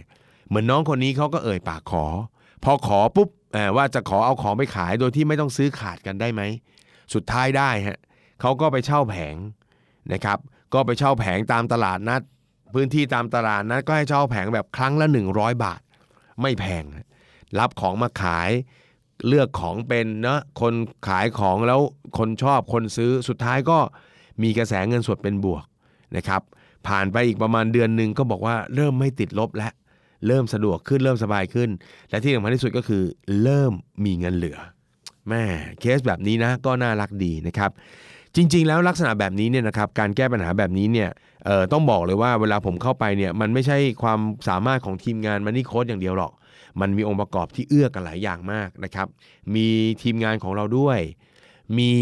[0.48, 2.04] เหมือนน้องคนนี้เขาก็เอ่ยปากขอ
[2.64, 3.28] พอขอปุ๊บ
[3.76, 6.42] ว่าจะขอเอาของไปขายโดยที่ไม่ต้องซื้อขาดกันได้ไหม
[7.14, 7.98] สุดท้ายได้ฮะ
[8.40, 9.35] เขาก็ไปเช่าแผง
[10.12, 10.38] นะครับ
[10.74, 12.22] ก็ไปเช่าแผงตามตลาดนัด
[12.74, 15.80] พื้นที่ตามตลาดนัดก็ให้เช่าแผงแบบครั้งละ 100 บาท
[16.40, 16.85] ไม่แพง
[17.59, 18.50] รับของมาขาย
[19.28, 20.74] เลือกของเป็นนะคน
[21.09, 21.80] ขายของแล้ว
[22.18, 23.78] คนชอบคนซื้อสุดท้ายก็
[24.42, 25.64] มีกระแสเงินสดเป็นบวก
[26.16, 26.42] นะครับ
[26.88, 29.72] ผ่านไปอีกประมาณเดือนหนึ่งก็บอกว่าเริ่มไม่ติดลบแล้ว
[30.26, 31.70] เริ่มสะดวกขึ้นเริ่มสบายขึ้น
[32.10, 33.02] และที่สำคัญที่สุดก็คือ
[33.42, 33.72] เริ่ม
[34.04, 34.58] มีเงินเหลือ
[35.28, 35.44] แม่
[35.80, 37.70] เคสแบบนี้นะก็น่ารักดีนะครับ
[38.36, 41.10] จริง ๆ แล้วลักษณะแบบนี้เนี่ยนะครับการแก้ปัญหาแบบนี้เนี่ย
[41.72, 46.32] ต้องบอกเลยว่าเวลาผมเข้าไปเนี่ยมันไม่ใช่ความสามารถของทีมงานมันนี่โค้ดอย่างเดียวหรอก
[46.80, 49.06] มันมีองค์ประกอบที่เอื้อกันหลายอย่างมากนะครับ
[49.54, 49.66] มี
[50.02, 50.98] ทีมงานของเราด้วย
[51.79, 51.92] มี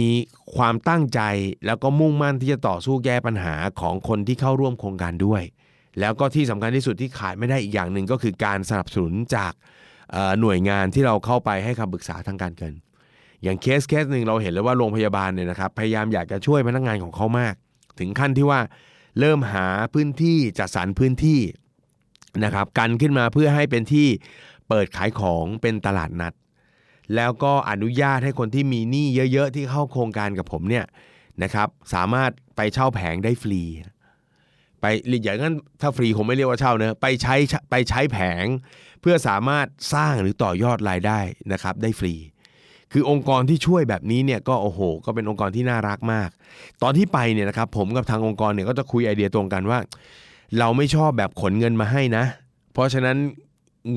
[0.57, 1.21] ความตั้งใจ
[1.67, 5.43] แล้วก็มุ่งมั่นที่จะต่อสู้แก้ปัญหาของคนที่เข้าร่วมโครงการด้วย
[6.01, 9.53] แล้วก็ที่สำคัญที่สุดที่ขาดไม่ได้อีกอย่างหนึ่งก็คือการสนับสนุนจาก
[10.41, 12.75] หน่วยงานที่เราเข้าไปให้คำปรึกษาทางการเงิน
[13.43, 17.55] อย่างเคสเคสหนึ่งเราเห็นเลยว่าโรงพยาบาลเนี่ยนะครับพยายามอยากจะช่วยพนักงานของเขามาก
[17.99, 18.61] ถึงขั้นที่ว่า
[19.19, 21.41] เริ่มหาพื้นที่จัดสรรพื้นที่
[22.45, 24.09] นะครับกันขึ้นมาเพื่อให้เป็นที่
[24.69, 26.33] เปิดขายของเป็นตลาดนัด
[27.17, 30.85] แล้วก็อนุญาตให้คนที่มีหนี้เยอะ ๆ ที่เข้าโครงการกับผมเนี่ย
[31.43, 33.63] นะครับ สามารถไปเช่าแผงได้ฟรี
[34.81, 34.85] ไป
[35.25, 37.35] อย่างนั้นถ้าฟรีผมไม่เรียกว่าเช่าเนะไปใช้
[37.71, 38.45] ไปใช้แผง
[39.01, 41.21] เพื่อสามารถสร้างหรือต่อยอดรายได้
[41.53, 42.15] นะครับได้ฟรี
[42.93, 46.31] คือองค์กรที่ช่วยแบบนี้เนี่ยก็โอ้โห ก็เป็นองค์กรที่น่ารักมาก
[46.83, 49.79] ตอนที่ไปเนี่ยนะครับผมกับทางองค์กรเนี่ยก็จะคุยไอเดียตรงกันว่า
[50.59, 52.25] เราไม่ชอบแบบขนเงินมาให้นะ
[52.73, 53.17] เพราะฉะนั้น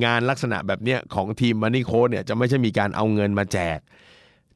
[0.03, 3.79] งานลักษณะแบบเนี้ยของทีมมันนี่โค้ดเนี่ยจะไม่ใช่มีการเอาเงินมาแจก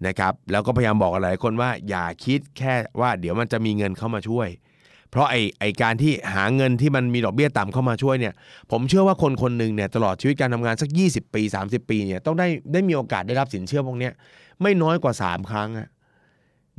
[0.08, 4.50] นะครับแล้วก็พยายามบอกหลายคนว่าอย่าคิดแค่ว่าเดี๋ยวมันจะมีเงินเข้ามาช่วย
[5.12, 8.34] เพราะไอไอการที่หาเงินที่มันมีดอกเบี้ยต่ำเข้ามาช่วยเนี่ย
[8.72, 14.14] ผมเชื่อว่าคนคนหนึ่งเนี่ยตลอดชีวิตการทำงานสัก 20 ปี 30 ปีเนี่ยต้องได้ได้มีโอกาสได้รับสินเชื่อพวกเนี้ย
[14.62, 15.70] ไม่น้อยกว่า 3 ครั้ง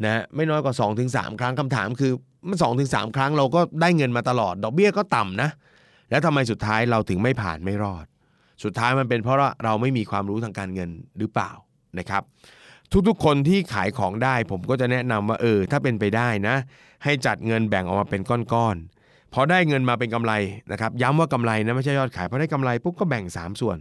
[0.06, 1.10] นะไม่น้อยกว่า 2-3ถึง
[1.40, 2.12] ครั้งคำถามคือ
[2.48, 5.50] มันสองถึงสามครั้งเราก็ได้เงินมาตลอด ดอกเบี้ยก็ต่ำนะ
[6.10, 8.06] แล้วทำไมสุดท้ายเราถึงไม่ผ่านไม่รอด
[8.64, 11.51] สุดท้ายมันเป็นเพราะว่าเราไม่มีความรู้ทางการเงินหรือเปล่า
[11.99, 12.23] นะครับ
[13.09, 16.57] ทุกๆคนที่ขายของได้ ผมก็จะแนะนำว่าเออ ถ้าเป็นไปได้นะ
[17.05, 20.33] ให้จัดเงินแบ่งออกมาเป็นก้อนๆพอได้เงินมาเป็นกำไร
[20.73, 23.79] นะครับ ย้ำว่ากำไรนะไม่ใช่ยอดขายพอได้กำไรปุ๊บก็แบ่ง 3 ส่วน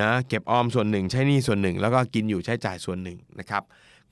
[0.00, 3.62] นะเก็บออมส่วนหนึ่งใช้หนี้ส่วนหนึ่ง แล้วก็กินอยู่ใช้จ่ายส่วนหนึ่งนะครับ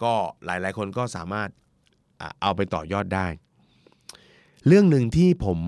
[0.03, 0.13] ก็
[0.45, 1.49] หลายๆคนก็สามารถ
[2.43, 3.27] เอาไปต่อยอดได้
[4.67, 5.59] เรื่องหนึ่งที่ผม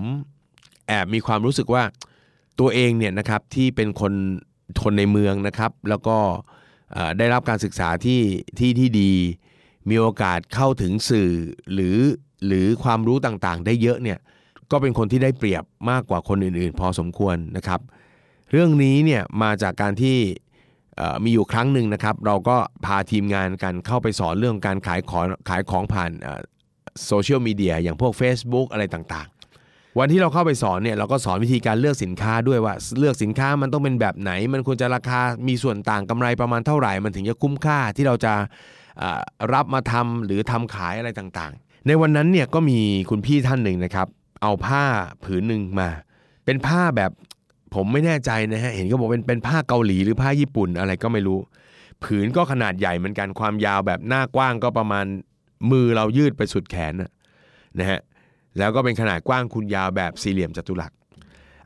[0.87, 1.83] แอบมีความรู้สึกว่า
[2.59, 4.13] ตัวเองเนี่ยนะครับที่เป็นคน
[4.83, 6.17] คนในเมืองนะครับ แล้วก็
[7.17, 8.21] ได้รับการศึกษาที่
[8.59, 9.11] ที่ที่ดี
[9.89, 11.31] มีโอกาสเข้าถึงสื่อ
[11.73, 11.97] หรือ
[12.45, 14.19] หรือความรู้ต่างๆ ได้เยอะเนี่ย
[14.71, 17.79] ก็เป็นคนที่ได้เปรียบมากกว่าคนอื่นๆ พอสมควรนะครับ
[18.51, 20.17] เรื่องนี้เนี่ยมาจากการที่
[21.23, 26.11] มีอยู่ครั้งหนึ่งนะครับ เราก็พาทีมงานกันเข้าไปสอนเรื่องการขายของขายของผ่าน
[27.05, 29.38] โซเชียลมีเดียอย่างพวก Facebook อะไรต่างๆ
[29.97, 38.33] วันที่เราเข้าไปสอนเนี่ยเราก็สอนวิธีการเลือกสินค้าด้วยว่า เลือกสินค้ามันต้องเป็นแบบไหน มันควรจะราคามีส่วนต่างกำไรประมาณเท่าไหร่ มันถึงจะคุ้มค่าที่เราจะ
[39.53, 44.07] รับมาทำหรือทำขายอะไรต่างๆ ในวันนั้นเนี่ยก็มีคุณพี่ท่านหนึ่งนะครับ
[44.41, 44.83] เอาผ้า
[45.23, 45.89] ผืนหนึ่งมา
[46.45, 47.11] เป็นผ้าแบบ
[47.75, 51.39] ผมไม่แน่ใจนะฮะเห็นก็บอกเป็นเป็นผ้าเกาหลีหรือผ้าญี่ปุ่นอะไรก็ไม่รู้
[52.03, 55.05] ผืนก็ขนาดใหญ่เหมือนกันความยาวแบบหน้ากว้างก็ประมาณ
[55.71, 56.93] มือเรายืดไปสุดแขน
[57.79, 57.99] นะฮะ
[58.57, 60.91] แล้วก็เป็นขนาดกว้างคูณยาวแบบสี่เหลี่ยมจัตุรัส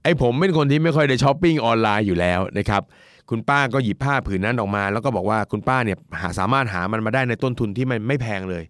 [0.04, 2.82] ไอ้ผมเป็นคนที่ไม่ค่อยได้ช้อปปิ้งออนไลน์อยู่แล้วนะครับ
[3.30, 8.64] คุณป้าก็หยิบผ้าผืนนั้นออกมา แล้วก็บอกว่าคุณป้าเนี่ยหาสามารถหามันมาได้ในต้นทุนที่มันไม่แพงเลย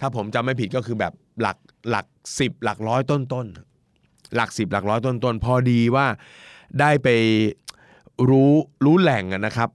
[0.00, 1.56] ถ้าผมจำไม่ผิดก็คือแบบหลัก
[1.90, 2.06] หลัก
[2.38, 6.06] สิบหลักร้อยต้นต้นๆหลักสิบหลักร้อยต้นต้นๆพอดีว่า
[6.80, 7.08] ได้ไป
[8.28, 8.52] รู้
[8.84, 9.68] รู้แหล่งนะครับ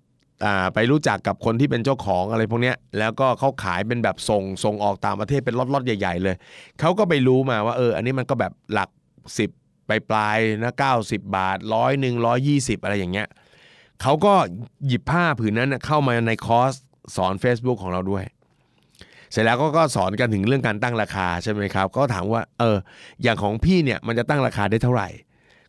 [0.73, 6.36] ไปรู้จักกับคนที่เป็นเจ้าของอะไรพวกนี้แล้วก็เขาขายเป็นแบบส่งส่งออกต่างประเทศเป็นล็อตๆใหญ่ ๆ เลย
[6.79, 8.89] เขาก็ไปรู้มาว่าเออ อันนี้มันก็แบบหลัก
[9.38, 9.49] สิบ
[9.89, 13.27] ปปลายนะเก้าสิบบาทร้อยหนึ่งร้อยยี่สิบอะไรอย่างเงี้ย
[14.01, 14.34] เขาก็
[14.88, 16.73] หยิบผ้าผืนนั้นเข้ามาในคอร์ส
[17.15, 18.23] สอน Facebook ของเราด้วย
[19.32, 22.77] เสร็จแล้วกก็สอนกันถึงเรื่องการตั้งราคาใช่ไหมครับ ก็ถามว่าเออ
[23.23, 25.10] อย่างของพี่เนี่ยมันจะตั้งราคาได้เท่าไหร่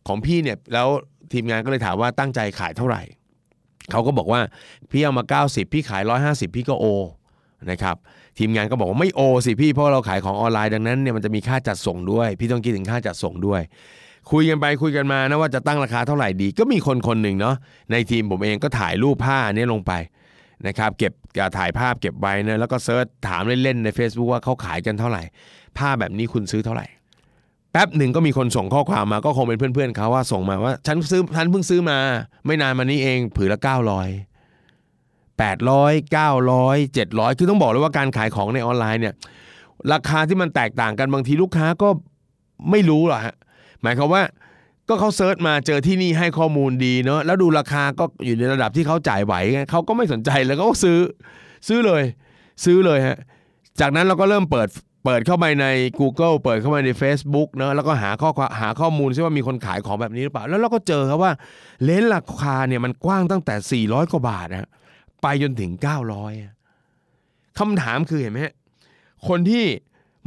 [0.09, 0.89] ของพี่เนี่ยแล้ว
[1.33, 3.03] ทีมงานก็เลยถามว่าตั้งใจขายเท่าไหร่
[3.91, 4.41] เขาก็บอกว่า
[4.91, 6.87] พี่เอามา 90 พี่ขาย 150 พี่ก็โอ
[7.71, 7.97] นะครับ
[8.39, 13.61] ทีมงานก็บอกว่าไม่โอสิพี่เพราะเราขายของออนไลน์ดังนั้นเนี่ยมันจะมีค่าจัดส่งด้วย พี่ต้องคิดถึงค่าจัดส่งด้วย
[14.31, 17.57] คุยกันไปคุยกันมานะว่าจะตั้งราคาเท่าไหร่ดี ก็มีคนคนหนึ่งเนาะ
[17.93, 19.93] ในทีมผมเองก็ถ่ายรูปผ้าอันนี้ลงไป
[20.67, 21.13] นะครับเก็บ
[21.59, 25.23] ถ่ายภาพเก็บไว้นะแล้วก็เซิร์ชถามเล่นๆใน Facebook ว่าเขาขายกันเท่าไหร่
[25.79, 26.87] ผ้าแบบนี้คุณซื้อเท่าไหร่
[27.75, 31.99] แป๊บหนึ่งก็มีคนส่งข้อความมาก็คงเป็นเพื่อนๆเขาว่าส่งมาว่า ฉันซื้อฉันเพิ่งซื้อมา
[32.47, 33.69] ไม่นานมานี้เอง ผืนละ 900
[35.41, 39.15] 800 900 700 คือต้องบอกเลยว่าการขายของในออนไลน์เนี่ย
[39.93, 41.89] ราคาที่มันแตกต่างกันบางทีลูกค้าก็
[42.71, 43.35] ไม่รู้หรอกฮะ
[43.83, 44.23] หมายความว่า
[44.89, 49.35] ก็เขาเซิร์ชมาเจอที่นี่ให้ข้อมูลดีเนอะแล้วดูราคาก็อยู่ในระดับที่เขาจ่ายไหว
[49.71, 50.99] เขาก็ไม่สนใจแล้วก็ซื้อ
[51.69, 52.03] ซื้อเลย
[52.65, 53.19] ซื้อเลยฮะ
[53.81, 54.69] จากนั้นเราก็เริ่มเปิด
[55.05, 55.67] เปิดเข้าไปใน
[56.01, 61.33] Google เปิดเข้าไปใน Facebook เนอะแล้วก็หาข้อหาข้อมูลซิว่ามีคนขายของแบบนี้หรือเปล่า แล้วเราก็เจอครับว่า
[61.85, 64.69] เลนส์ราคาเนี่ยมันกว้างตั้งแต่ 400 กว่าบาทนะ
[65.23, 65.73] ไปจนถึง
[66.09, 66.53] 900อะ
[67.59, 68.39] คำถามคือเห็นไหม
[69.29, 69.65] คนที่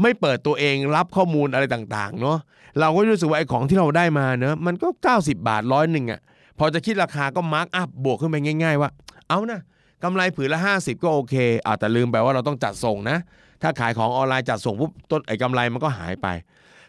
[0.01, 2.37] ไม่เปิดตัวเองรับข้อมูลอะไรต่างๆเนาะ
[2.79, 6.19] เราก็รู้สึกว่าไอ้ของที่เราได้มาเนอะมันก็ 90 บาทร้อยหนึ่งอะ
[6.59, 8.89] พอจะคิดราคาก็มาร์กอัพบวกขึ้นไปง่าย ๆ ว่า
[9.29, 9.61] เอานะ
[10.03, 11.35] กำไรผืนละ 50 ก็โอเค
[11.65, 13.17] อาแต่ลืมไปว่าเราต้องจัดส่งนะ
[13.61, 16.27] ถ้าขายของออนไลน์จัดส่งปุ๊บต้นไอ้กำไรมันก็หายไป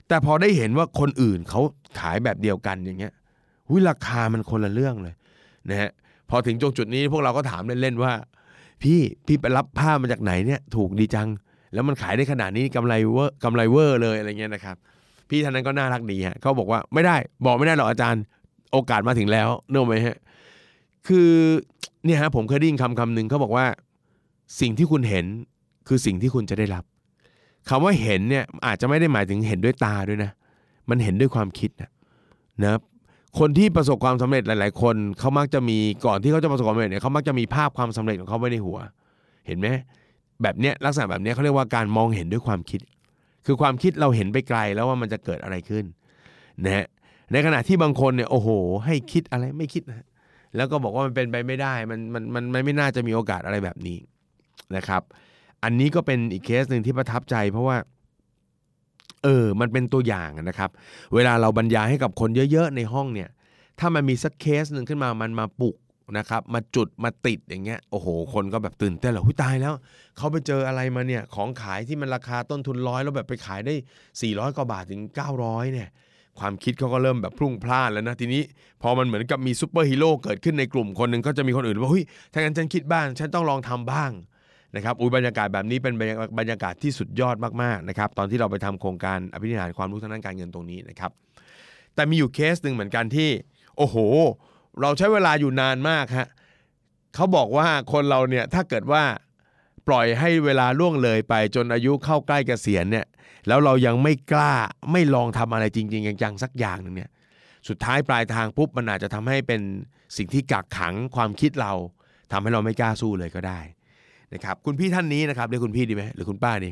[0.08, 1.60] แต่พอได้เห็นว่าคนอื่นเขา
[2.00, 3.12] ขายแบบเดียวกันอย่างเงี้ย
[3.68, 5.14] หุยราคามันคนละเรื่องเลย
[5.70, 5.90] นะฮะ
[6.30, 8.12] พอถึงตรงจุดนี้พวกเราก็ถามเล่นๆว่า
[8.82, 11.28] พี่พี่ไปรับผ้ามาจากไหนเนี่ยถูกดีจัง
[11.74, 14.76] แล้วมันขายได้ขนาดนี้กำไรเวอร์กำไรเวอร์เลยอะไรเงี้ยนะครับ
[15.28, 18.22] พี่ท่านนั้นก็น่ารักดีฮะเขาบอกว่าไม่ได้บอกไม่ได้หรอกอาจารย์
[18.72, 20.16] โอกาสมาถึงแล้วเนกอะไหมฮะ
[21.08, 21.30] คือ
[22.04, 23.66] เนี่ยฮะผมเคยได้ยินคำคำหนึ่งเขาบอกว่า
[24.60, 25.26] สิ่งที่คุณเห็น
[25.88, 26.84] คือสิ่งที่คุณจะได้รับ
[27.68, 30.30] คำว่าเห็นเนี่ยอาจจะไม่ได้หมายถึงเห็นด้วยตาด้วยนะ
[30.90, 31.90] มันเห็นด้วยความคิดนะ
[32.62, 32.80] นะครับ
[33.38, 38.78] คนที่ประสบความสำเร็จหลาย ๆ คนเขามักจะมีก่อนที่เขาจะประสบความสำเร็จเนี่ยเขามักจะมีภาพความสำเร็จของเขาไว้ในหัว
[39.46, 39.68] เห็นไหม
[40.42, 42.80] แบบเนี้ยลักษณะแบบเนี้ยเขาเรียกว่าการมองเห็นด้วยความคิด
[43.46, 45.84] คือความคิดเราเห็นไปไกลแล้วว่ามันจะเกิดอะไรขึ้น
[46.64, 46.86] นะฮะ
[47.32, 48.48] ในขณะที่บางคนเนี่ยโอ้โห
[48.86, 50.06] ให้คิดอะไรไม่คิดนะ
[50.56, 53.98] แล้วก็บอกว่ามันเป็นไปไม่ได้มันมันมันไม่น่าจะมีโอกาสอะไรแบบนี้
[54.76, 55.02] นะครับ
[55.64, 57.76] อันนี้ก็เป็นอีกเคสหนึ่งที่ประทับใจเพราะว่า
[59.24, 60.70] เออ มันเป็นตัวอย่างนะครับ
[61.14, 63.28] เวลาเราบรรยายให้กับคนเยอะ ๆ ในห้องเนี่ย
[63.78, 65.76] ถ้ามันมีสักเคสหนึ่งขึ้นมามันมาปลุก
[66.18, 69.74] นะครับ มาจุดมาติดอย่างเงี้ยโอ้โห คนก็แบบตื่นเต้นเหรอหุ้ยตายแล้ว
[70.16, 73.74] เขาไปเจออะไรมาเนี่ย ของขายที่มันราคาต้นทุนร้อยแล้วแบบไปขายได้
[74.14, 75.02] 400กว่าบาทถึง
[75.38, 75.88] 900 เนี่ย
[76.38, 78.42] ความคิดเขาก็เริ่มแบบพลุ่งพล่านแล้วนะทีนี้
[78.82, 84.10] พอมันเหมือนกับมีซูเปอร์ฮีโร่เกิดขึ้นในกลุ่มคนหนึ่งก็จะมีคนอื่นว่าเฮ้ยถ้างั้นฉันคิดบ้าง ฉันต้องลองทำบ้าง
[84.76, 85.94] นะครับอุ้ยบรรยากาศแบบนี้เป็น
[86.38, 91.10] บรรยากาศที่สุดยอดมากๆนะครับตอนที่เราไปทำโครงการอภินิหารความรู้ทางด้านการเงินตรงนี้นะครับ
[91.94, 93.30] แต่มีอยู่เคสหนึ่งเหมือนกันที่
[93.76, 93.96] โอ้โห
[94.80, 96.28] เราใช้เวลาอยู่นานมากฮะ
[97.14, 99.02] เขาบอกว่าคนเราเนี่ยถ้าเกิดว่า
[99.88, 103.06] ปล่อยให้เวลาล่วงเลยไปจนอายุเข้าใกล้เกษียณเนี่ย
[103.48, 104.54] แล้วเรายังไม่กล้า
[104.92, 107.10] ไม่ลองทำอะไรจริงๆจังๆสักอย่างหนึ่งเนี่ย
[107.68, 109.60] สุดท้ายปลายทางปุ๊บมันอาจจะทำให้เป็น
[110.16, 111.72] สิ่งที่กักขังความคิดเรา
[112.32, 113.60] ทำให้เราไม่กล้าสู้เลยก็ได้
[114.32, 116.70] นะครับคุณพี่ท่านนี้นะครับเรียกคุณพี่ดีไหมหรือคุณป้าดี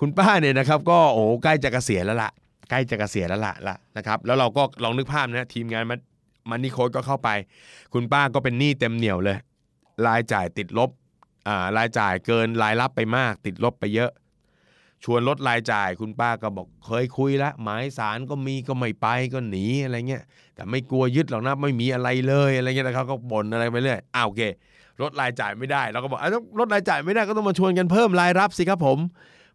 [0.00, 2.30] คุณป้าเนี่ยนะครับก็โอ้ใกล้จะเกษียณแล้วละ
[2.70, 5.98] ใกล้จะเกษียณแล้วละละนะครับแล้วเราก็ลองนึกภาพนะทีมงานมัน
[6.50, 7.30] มันนี่โค้ดก็เข้าไป
[7.94, 9.38] คุณป้าก็เป็นหนี้เต็มเหนียวเลย
[10.06, 10.90] รายจ่ายติดลบ
[11.48, 14.10] อ่ารายจ่ายเกินรายรับไปมาก ติดลบไปเยอะ
[15.04, 24.42] ชวนลดรายจ่าย คุณป้าก็บอกเคยคุยแล้วหมายสารก็มีก็ไม่ไปก็หนีอะไรเงี้ยแต่ไม่กลัวยึดหรอกนะไม่มีอะไรเลยอะไรเงี้ยนะครับก็บ่นอะไรไปเรื่อยอ้าวโอเค
[25.02, 28.98] ลดรายจ่ายไม่ได้เราก็บอกอ้าวต้องลดรายจ่ายไม่ได้ก็ต้องมาชวนกันเพิ่มรายรับสิครับผม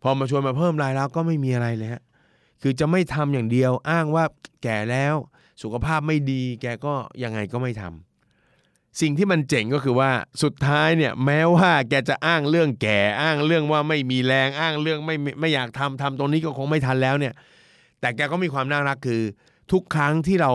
[0.03, 2.01] พอมาชวนมาเพิ่มรายรับก็ไม่มีอะไรเลยฮะ
[2.61, 4.23] คือจะไม่ทำอย่างเดียวอ้างว่า
[4.63, 5.15] แก่แล้ว
[5.61, 10.11] สุขภาพไม่ดีแกก็ยังไงก็ไม่ทำสิ่งที่มันเจ๋งก็คือว่า
[10.43, 17.33] สุดท้ายเนี่ยแม้ว่าแกจะอ้างเรื่องแก่อ้างเรื่องว่าไม่มีแรงอ้างเรื่องไม่ไม่ไม่อยากทำทำตรงนี้ก็คงไม่ทันแล้วเนี่ย
[18.01, 19.21] แต่แกก็มีความน่ารักคือ
[19.71, 20.51] ทุกครั้งที่เรา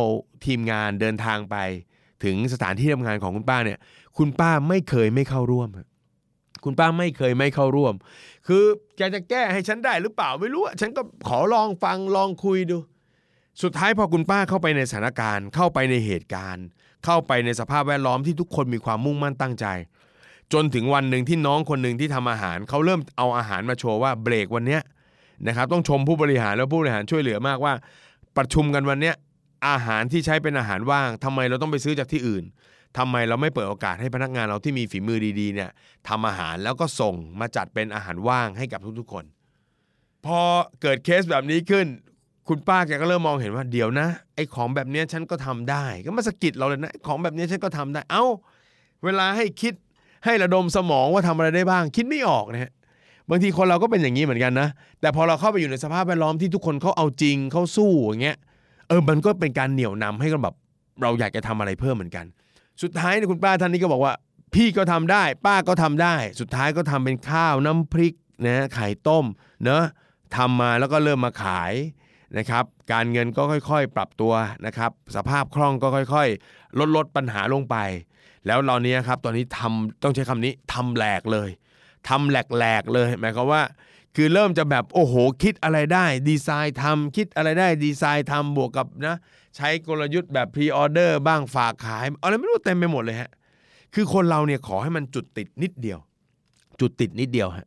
[0.47, 1.57] ทีมงานเดินทางไป
[2.25, 3.79] ถึงสถานที่ทำงานของคุณป้าเนี่ย
[4.18, 5.68] คุณป้าไม่เคยไม่เข้าร่วม
[6.64, 7.94] คุณป้าไม่เคยไม่เข้าร่วม
[8.46, 8.64] คือ
[8.96, 12.79] แกจะแก้ให้ฉันได้หรือเปล่าไม่รู้อะฉันก็ขอลองฟังลองคุยดู
[13.62, 16.66] สุดท้ายพอคุณป้าเข้าไปในสถานการณ์ เข้าไปในเหตุการณ์
[17.05, 19.66] เข้าไปในสภาพแวดล้อมที่ทุกคนมีความมุ่งมั่นตั้งใจ
[20.53, 24.83] จนถึงวันหนึ่งที่น้องคนหนึ่งที่ทำอาหารเขาเริ่มเอาอาหารมาโชว์ว่าเบรกวันเนี้ย
[25.46, 27.72] นะครับต้องชมผู้บริหารแล้วผู้บริหารช่วยเหลือมากว่า
[28.37, 29.14] ประชุมกันวันเนี้ย
[29.68, 32.44] อาหารที่ใช้เป็นอาหารว่างทำไมเราต้องไปซื้อจากที่อื่น
[32.98, 35.70] ทำไมเราไม่เปิดโอกาสให้พนักงานเราที่มีฝีมือดีๆเนี่ย
[36.09, 39.24] ทำอาหารแล้วก็ส่งมาจัดเป็นอาหารว่างให้กับทุกๆคน
[40.26, 40.40] พอ
[40.83, 41.87] เกิดเคสแบบนี้ขึ้น
[42.48, 48.24] คุณป้าแกก็เริ่มมองเห็นว่าเดี๋ยวนะไอ้ของแบบเนี้ยฉันก็ทำได้ ก็มาสะกิดเราเลยนะของแบบเนี้ยฉันก็ทำได้ เอ้า
[49.04, 49.74] เวลาให้คิด
[50.24, 52.72] ให้ระดมสมองว่าทำอะไรได้บ้าง คิดไม่ออกนะฮะ
[53.30, 54.68] บางทีคนเราก็เป็นอย่างนี้เหมือนกันนะ
[55.00, 58.37] แต่พอเราเข้าไปอยู่ในสภาพแวดล้อมที่ทุกคนเขาเอาจริงเขาสู้อย่างเงี้ย
[58.88, 60.54] เออมันก็เป็นการเหนี่ยวนำให้กันแบบ
[61.02, 62.26] เราอยากจะทำอะไรเพิ่มเหมือนกัน
[62.82, 64.14] สุดท้ายเนี่ยคุณป้าท่านนี้ก็บอกว่า
[64.54, 68.14] พี่ก็ทำได้ ป้าก็ทำได้ สุดท้ายก็ทำเป็นข้าวน้ำพริก
[68.46, 69.24] นะไข่ต้ม
[69.64, 69.84] เนอะ
[70.37, 71.72] ทำมาแล้วก็เริ่มมาขาย
[72.38, 74.32] นะครับการเงินก็ค่อยๆ ปรับตัว
[74.66, 77.76] นะครับสภาพคล่องก็ค่อยๆ ลดลดปัญหาลงไป
[78.46, 81.50] แล้วเราเนี้ยครับตอนนี้ทำต้องใช้คำนี้ทำแหลกเลย
[82.08, 83.62] ทำแหลกๆเลยหมายความว่า
[84.16, 89.16] คือเริ่มจะแบบโอ้โหคิดอะไรได้ ดีไซน์ทำคิดอะไรได้ดีไซน์ทำบวกกับนะ
[89.57, 93.31] ใช้กลยุทธ์แบบ pre-order บ้างฝากขายอะไรไม่รู้เต็มไปหมดเลยฮะ
[93.94, 95.98] คือคนเราเนี่ยขอให้มันจุดติดนิดเดียว
[96.81, 97.66] จุดติดนิดเดียวฮะ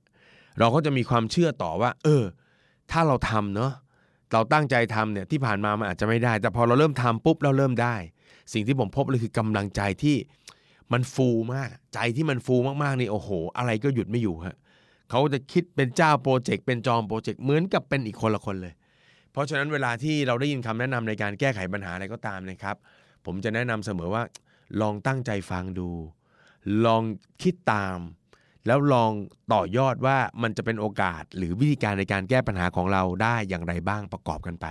[0.59, 2.23] เราก็จะมีความเชื่อต่อว่า เออ
[2.91, 3.71] ถ้าเราทำเนาะ
[4.33, 7.95] เราตั้งใจทำเนี่ยที่ผ่านมามันอาจจะไม่ได้ แต่พอเราเริ่มทำปุ๊บเราเริ่มได้
[8.53, 10.15] สิ่งที่ผมพบเลยคือกำลังใจที่
[10.93, 14.55] มันฟูมาก ใจที่มันฟูมากๆนี่โอ้โห อะไรก็หยุดไม่อยู่ฮะ
[15.09, 18.73] เขาจะคิดเป็นเจ้าโปรเจกต์เป็นจอมโปรเจกต์เหมือนกับเป็นอีกคนละคนเลย
[19.31, 22.75] เพราะฉะนั้นเวลาที่เราได้ยินคำแนะนำในการแก้ไขปัญหาอะไรก็ตามนะครับ
[23.25, 24.23] ผมจะแนะนำเสมอว่า
[24.81, 25.89] ลองตั้งใจฟังดู
[26.85, 27.03] ลอง
[27.41, 27.99] คิดตาม
[28.67, 29.11] แล้วลอง
[29.53, 34.65] ต่อยอดว่ามันจะเป็นโอกาสหรือวิธีการในการแก้ปัญหาของเราได้อย่างไรบ้างประกอบกันไป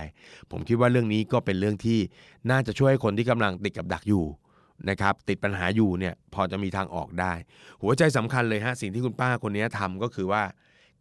[0.51, 1.99] ผมคิดว่าเรื่องนี้ก็เป็นเรื่องที่
[2.51, 4.25] น่าจะช่วยคนที่กำลังติดกับดักอยู่
[4.89, 7.33] นะครับติดปัญหาอยู่เนี่ยพอจะมีทางออกได้
[7.81, 10.43] หัวใจสำคัญเลยฮะสิ่งที่คุณป้าคนนี้ทำก็คือว่า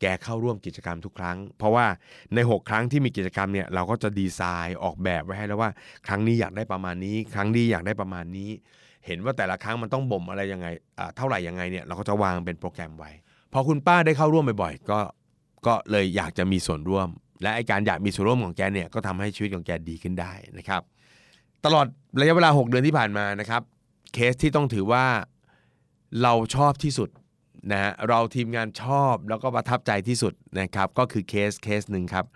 [0.01, 1.87] แกเข้าร่วมกิจกรรมทุกครั้ง เพราะว่า
[2.35, 5.71] ใน 6 ครั้งที่มีกิจกรรมเนี่ยเราก็จะดีไซน์ออกแบบไว้ให้แล้วว่า
[6.07, 8.51] ครั้งนี้อยากได้ประมาณนี้ ครั้งนี้อยากได้ประมาณนี้
[9.07, 10.67] เห็นว่าแต่ละครั้งมันต้องบ่มอะไรยังไง
[11.17, 13.11] เท่าไหร่ยังไงเนี่ยเราก็จะวางเป็นโปรแกรมไว้
[13.53, 14.99] พอคุณป้าได้เข้าร่วมบ่อยๆก็
[15.67, 17.09] ก็เลยอยากจะมีส่วนร่วม
[17.43, 20.83] และไอการอยากมีส่วนร่วมของแกเนี่ยก็ทำให้ชีวิตของแกดีขึ้นได้นะครับ
[21.67, 21.87] ตลอด
[22.21, 23.63] ระยะเวลา 6 เดือนที่ผ่านมานะครับ
[24.15, 25.07] เคสที่ต้องถือว่า
[26.23, 27.09] เราชอบที่สุด
[27.73, 32.27] นะฮะเราทีมงานชอบแล้วก็ประทับใจที่สุดนะครับ ก็คือเคสเคสหนึ่งครับ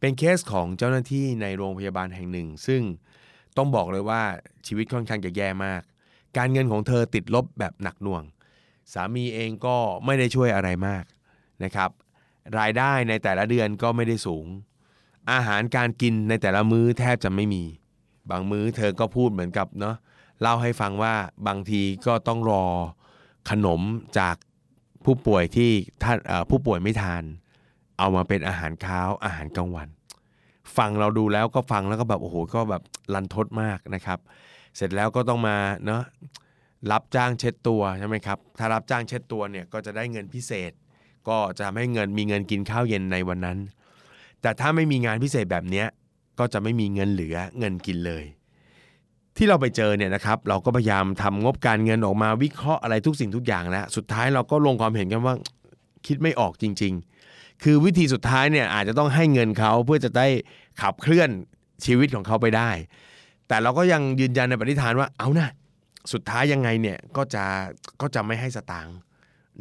[0.00, 2.82] เป็นเคสของเจ้าหน้าที่ในโรงพยาบาลแห่งหนึ่ง ซึ่ง
[3.56, 4.22] ต้องบอกเลยว่า
[4.66, 5.82] ชีวิตค่อนข้างจะแย่มาก
[6.36, 8.22] การเงินของเธอติดลบแบบหนักหน่วง
[8.92, 11.04] สามีเองก็ไม่ได้ช่วยอะไรมาก
[11.64, 11.90] นะครับ
[12.58, 14.46] รายได้ในแต่ละเดือนก็ไม่ได้สูง
[15.32, 17.64] อาหารการกินในแต่ละมื้อแทบจะไม่มี
[18.30, 19.96] บางมื้อเธอก็พูดเหมือนกับเนาะ
[20.40, 21.14] เล่าให้ฟังว่า
[21.46, 22.64] บางทีก็ต้องรอ
[23.50, 23.80] ขนม
[24.18, 24.36] จาก
[25.04, 25.70] ผู้ป่วยที่
[26.02, 26.18] ท่าน
[26.50, 27.22] ผู้ป่วยไม่ทาน
[27.98, 29.88] เอามาเป็นอาหารเช้าอาหารกลางวัน
[30.76, 32.82] ฟังเราดูแล้วก็ฟังแล้วก็แบบโอ้โหก็แบบ
[33.14, 34.18] ลันทดมากนะครับ
[34.76, 35.56] เสร็จแล้วก็ต้องมา
[35.86, 36.02] เนาะ
[36.92, 40.72] รับจ้างเช็ดตัวใช่ไหมครับถ้ารับจ้างเช็ดตัวเนี่ยก็จะได้เงินพิเศษ
[41.28, 43.58] ก็จะทำให้เงินมีเงินกินข้าวเย็นในวันนั้น
[44.42, 45.86] แต่ถ้าไม่มีงานพิเศษแบบเนี้ย
[46.38, 48.24] ก็จะไม่มีเงินเหลือเงินกินเลย
[49.36, 55.34] ที่เราไปเจอเนี่ยนะครับ เราก็พยายามทำงบการเงินออกมาวิเคราะห์อะไรทุกสิ่งทุกอย่างแล้วสุดท้ายเราก็ลงความเห็นกันว่า
[56.06, 56.92] คิดไม่ออกจริง
[57.28, 60.26] ๆ คือวิธีสุดท้ายเนี่ยอาจจะต้องให้เงินเขาเพื่อจะได้
[60.82, 61.30] ขับเคลื่อน
[61.84, 62.70] ชีวิตของเขาไปได้
[63.48, 65.48] แต่เราก็ยังยืนยันในปณิธานว่าเอานะ
[66.12, 67.44] สุดท้ายยังไงเนี่ยก็จะ
[68.00, 68.96] ก็จะไม่ให้สตางค์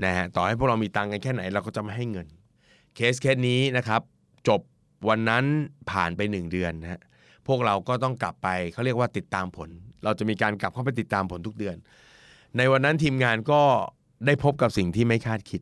[0.04, 2.28] นะฮะต่อให้พวกเรามีตังค์กันแค่ไหนเราก็จะไม่ให้เงิน
[2.96, 4.02] เคสเคสนี้นะครับ
[4.48, 4.62] จบ
[5.08, 5.46] วันนั้น
[5.92, 7.02] ผ่านไป 1 เดือนนะฮะ
[7.48, 9.70] พวกเราก็ต้องกลับไปเขาเรียกว่าติดตามผล
[10.04, 11.76] เราจะมีการกลับเข้าไปติดตามผลทุกเดือน
[12.58, 13.62] ในวันนั้นทีมงานก็
[14.26, 15.62] ได้พบกับสิ่งที่ไม่คาดคิด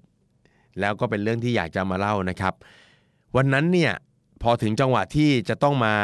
[0.79, 2.53] แล้วก็เป็นเรื่องที่อยากจะมาเล่านะครับ
[3.35, 3.93] วันนั้นเนี่ย
[4.43, 5.95] พอถึงจังหวะที่จะต้องมา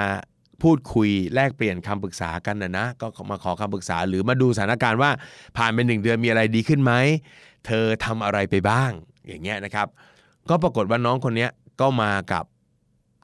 [0.64, 5.12] พูดคุยแลกเปลี่ยนคำปรึกษากันนะนะก็มาขอคำปรึกษาหรือมาดูสถานการณ์ว่า
[5.58, 6.94] ผ่านไปหนึ่งเดือนมีอะไรดีขึ้นไหม
[7.66, 8.92] เธอทำอะไรไปบ้าง
[9.28, 9.88] อย่างเงี้ยนะครับ
[10.50, 11.48] ก็ปรากฏว่าน้องคนนี้
[11.82, 12.46] ก็มากับ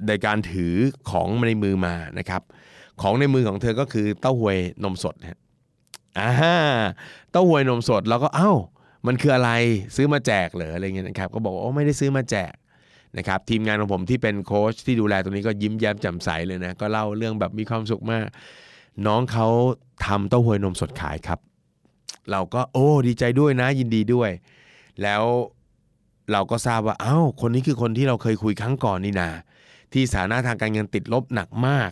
[0.08, 0.76] ในการถือ
[1.12, 2.42] ของในมือมานะครับ
[3.02, 5.40] ของในมือของเธอก็คือเต้าหวยนมสดฮะ
[6.20, 6.32] อ่า
[7.32, 8.52] เต้าหวยนมสดเราก็เอ้า
[9.08, 9.52] มันคืออะไร
[9.96, 12.54] ซื้อมาแจกเหรออะไรเงี้ยนะครับ ก็บอกว่าโอ้ไม่ได้ซื้อมาแจก
[13.18, 18.26] นะครับทีมงานของผมที่เป็นโค้ชที่ดูแลตรงนี้ก็ยิ้มแย้มแจ่มใสเลยนะ ก็เล่าเรื่องแบบมีความสุขมาก
[19.08, 19.48] น้องเขา
[20.06, 21.40] ทำเต้าหวยนมสดขายครับ
[22.32, 24.30] เราก็โอ้ดีใจด้วยนะยินดีด้วย
[25.04, 25.24] แล้ว
[26.32, 29.30] เราก็ทราบว่าเอ้าคนนี้คือคนที่เราเคยคุยครั้งก่อนนี่นา
[29.94, 31.92] ที่สถานะทางการเงินติดลบหนักมาก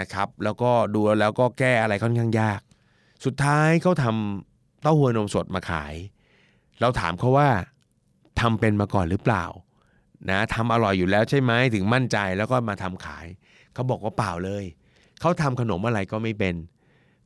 [0.00, 2.60] นะครับ แล้วก็ดูแล้วก็แก้อะไรค่อนข้างยาก
[3.24, 5.94] สุดท้ายเขาทำเต้าหวยนมสดมาขาย
[6.80, 7.48] เราถามเขาว่า
[8.40, 9.44] ทำเป็นมาก่อนหรือเปล่า
[10.30, 13.26] นะทำอร่อยอยู่แล้วใช่ไหมถึงมั่นใจแล้วก็มาทำขาย
[13.74, 14.64] เขาบอกว่าเปล่าเลย
[15.20, 16.54] เขาทำขนมอะไรก็ไม่เป็น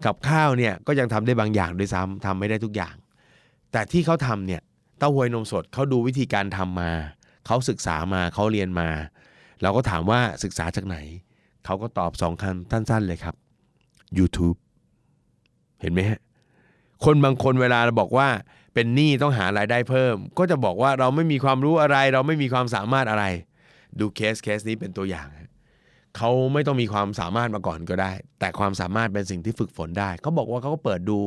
[0.04, 2.94] กับข้าวเนี่ยก็ยังทำได้บางอย่างด้วยซ้ำทำไม่ได้ทุกอย่าง
[3.72, 4.62] แต่ที่เขาทำเนี่ย
[4.98, 6.92] เต้าหวยนมสดเขาดูวิธีการทำมา
[7.46, 8.88] เขาศึกษามาเขาเรียนมา
[9.62, 10.96] เราก็ถามว่าศึกษาจากไหน
[11.64, 13.34] เขาก็ตอบสองคำสั้นๆเลยครับ
[14.18, 14.56] YouTube
[15.80, 16.20] เห็นไหมฮะ
[17.04, 18.28] คนบางคนเวลาเราบอกว่า
[18.74, 23.24] เป็นหนี้ต้องหารายได้เพิ่ม ก็จะบอกว่าเราไม่มีความรู้อะไร เราไม่มีความสามารถอะไร
[23.98, 25.28] ดูเคสเคสนี้เป็นตัวอย่าง
[26.16, 31.18] เขาไม่ต้องมีความสามารถมาก่อนก็ได้ แต่ความสามารถเป็นสิ่งที่ฝึกฝนได้ เขาบอกว่าเขาก็เปิดดู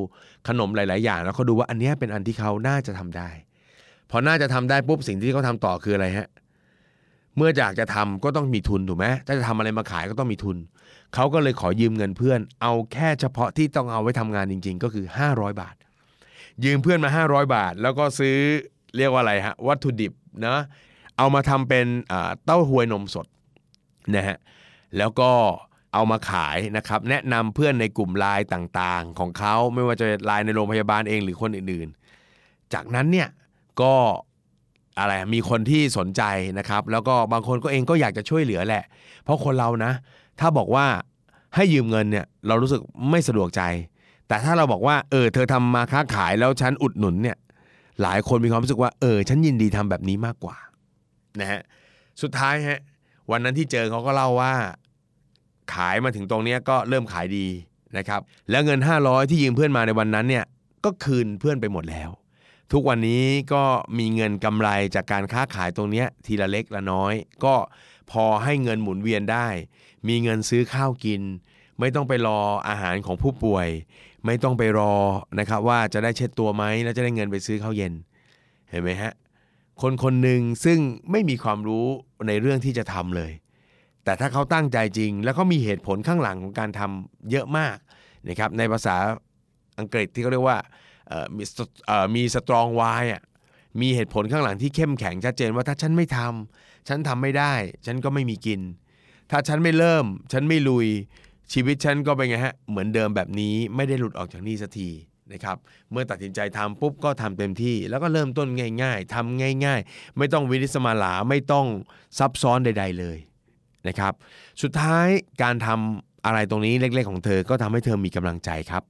[0.48, 3.30] ขนมหลาย ๆ อย่าง แล้วเขาดูว่าอันนี้เป็นอันที่เขาน่าจะทำได้
[4.12, 10.58] พอน่าจะทำได้ปุ๊บสิ่งที่เขาทาต่อคืออะไรฮะเเมื่ออยากจะทำก็ต้องมีทุนถูกไหมถ้าจะทำอะไรมาขายก็ต้องมีทุน
[11.16, 15.76] เขาก็เลยขอยืมเงินเพื่อน เอาแค่เฉพาะที่ต้องเอาไว้ทำงานจริง ๆ ก็คือ 500 บาท
[16.64, 18.36] ยืมเพื่อนมา 500 บาท แล้วก็ซื้อ
[18.98, 20.14] เรียกว่าอะไรฮะวัตถุดิบ
[20.46, 20.64] นะ
[21.18, 21.86] เอามาทำเป็น
[22.46, 23.26] เต้าหวยนมสด
[24.16, 24.38] นะฮะ
[24.98, 25.32] แล้วก็
[25.94, 33.30] เอามาขายนะครับ แนะนำเพื่อนในกลุ่มไลน์ต่างๆ ของเขาไม่ว่าจะไลน์ในโรงพยาบาลเองหรือคนอื่นๆ จากนั้นเนี่ย
[33.82, 33.96] ก็
[35.00, 36.24] อะไรมีคนที่สนใจ
[36.60, 38.84] นะครับ แล้วก็บางคนก็เองก็อยากจะช่วยเหลือแหละ
[39.24, 39.92] เพราะคนเรานะ
[40.40, 40.86] ถ้าบอกว่า
[41.56, 43.62] ให้ยืมเงินเนี่ยเรารู้สึกไม่สะดวกใจ
[44.28, 47.38] แต่ถ้าเราบอกว่าเออเธอทำมาค้าขายแล้วฉันอุดหนุนเนี่ย
[48.02, 50.56] หลายคนมีความรู้สึกว่าเออฉันยินดีทำแบบนี้มากกว่า
[51.40, 51.62] นะฮะ
[52.22, 52.80] สุดท้ายฮะ
[53.32, 54.54] วันนั้นที่เจอเขาก็เล่าว่า
[55.74, 57.48] ขายมาถึงตรงนี้ก็เริ่มขายดี
[57.98, 60.46] นะครับแล้วเงิน 500 ที่ยืมเพื่อนมาในวันนั้นเนี่ย
[60.86, 62.10] ก็คืนเพื่อนไปหมดแล้ว
[62.72, 63.64] ทุกวันนี้ก็
[63.98, 67.14] มีเงินกำไรจากการค้าขายตรงนี้ทีละเล็กละน้อย
[67.46, 67.56] ก็
[68.12, 69.48] พอให้เงินหมุนเวียนได้
[70.08, 71.22] มีเงินซื้อข้าวกิน
[71.80, 73.68] ไม่ต้องไปรออาหารของผู้ป่วย
[74.26, 74.94] ไม่ต้องไปรอ
[75.40, 77.94] นะครับว่าจะได้เช็ดตัวไหมแล้วจะได้เงินไปซื้อข้าวเย็น
[78.70, 79.14] เห็นไหมฮะ
[79.82, 80.80] คนคนหนึ่งซึ่ง
[81.12, 81.86] ไม่มีความรู้
[82.28, 83.32] ในเรื่องที่จะทำเลย
[84.04, 87.78] แต่ถ้าเขาตั้งใจจริง แล้วเขามีเหตุผลข้างหลังของการทำเยอะมาก
[88.28, 88.96] นะครับในภาษา
[89.80, 90.58] อังกฤษที่เขาเรียกว่า
[91.38, 91.44] มี
[92.16, 93.22] มีสตรองวายอะ
[93.82, 97.54] มีเหตุผลข้างหลังที่เข้มแข็งชัดเจนว่าถ้าฉันไม่ทำฉันทำไม่ได้
[97.86, 98.62] ฉันก็ไม่มีกิน
[99.32, 100.88] ถ้าฉันไม่เริ่ม ฉันไม่ลุย
[101.54, 104.90] ชีวิตฉันก็เป็นไงฮะเหมือนเดิมแบบนี้ไม่ได้หลุดออกจากนี่สักที
[105.34, 105.58] นะครับ
[105.92, 108.48] เมื่อตัดสินใจทำปุ๊บก็ทำเต็มที่ แล้วก็เริ่มต้น
[108.82, 111.66] ง่าย ๆทำง่าย ๆ ไม่ต้องวินิสมาลาไม่ต้อง
[112.18, 113.18] ซับซ้อนใด ๆเลย
[113.88, 114.14] นะครับ
[114.62, 115.08] สุดท้าย
[115.44, 118.84] การทำอะไรตรงนี้เล็ก ๆ ของเธอก็ทำให้เธอมีกำลังใจครับ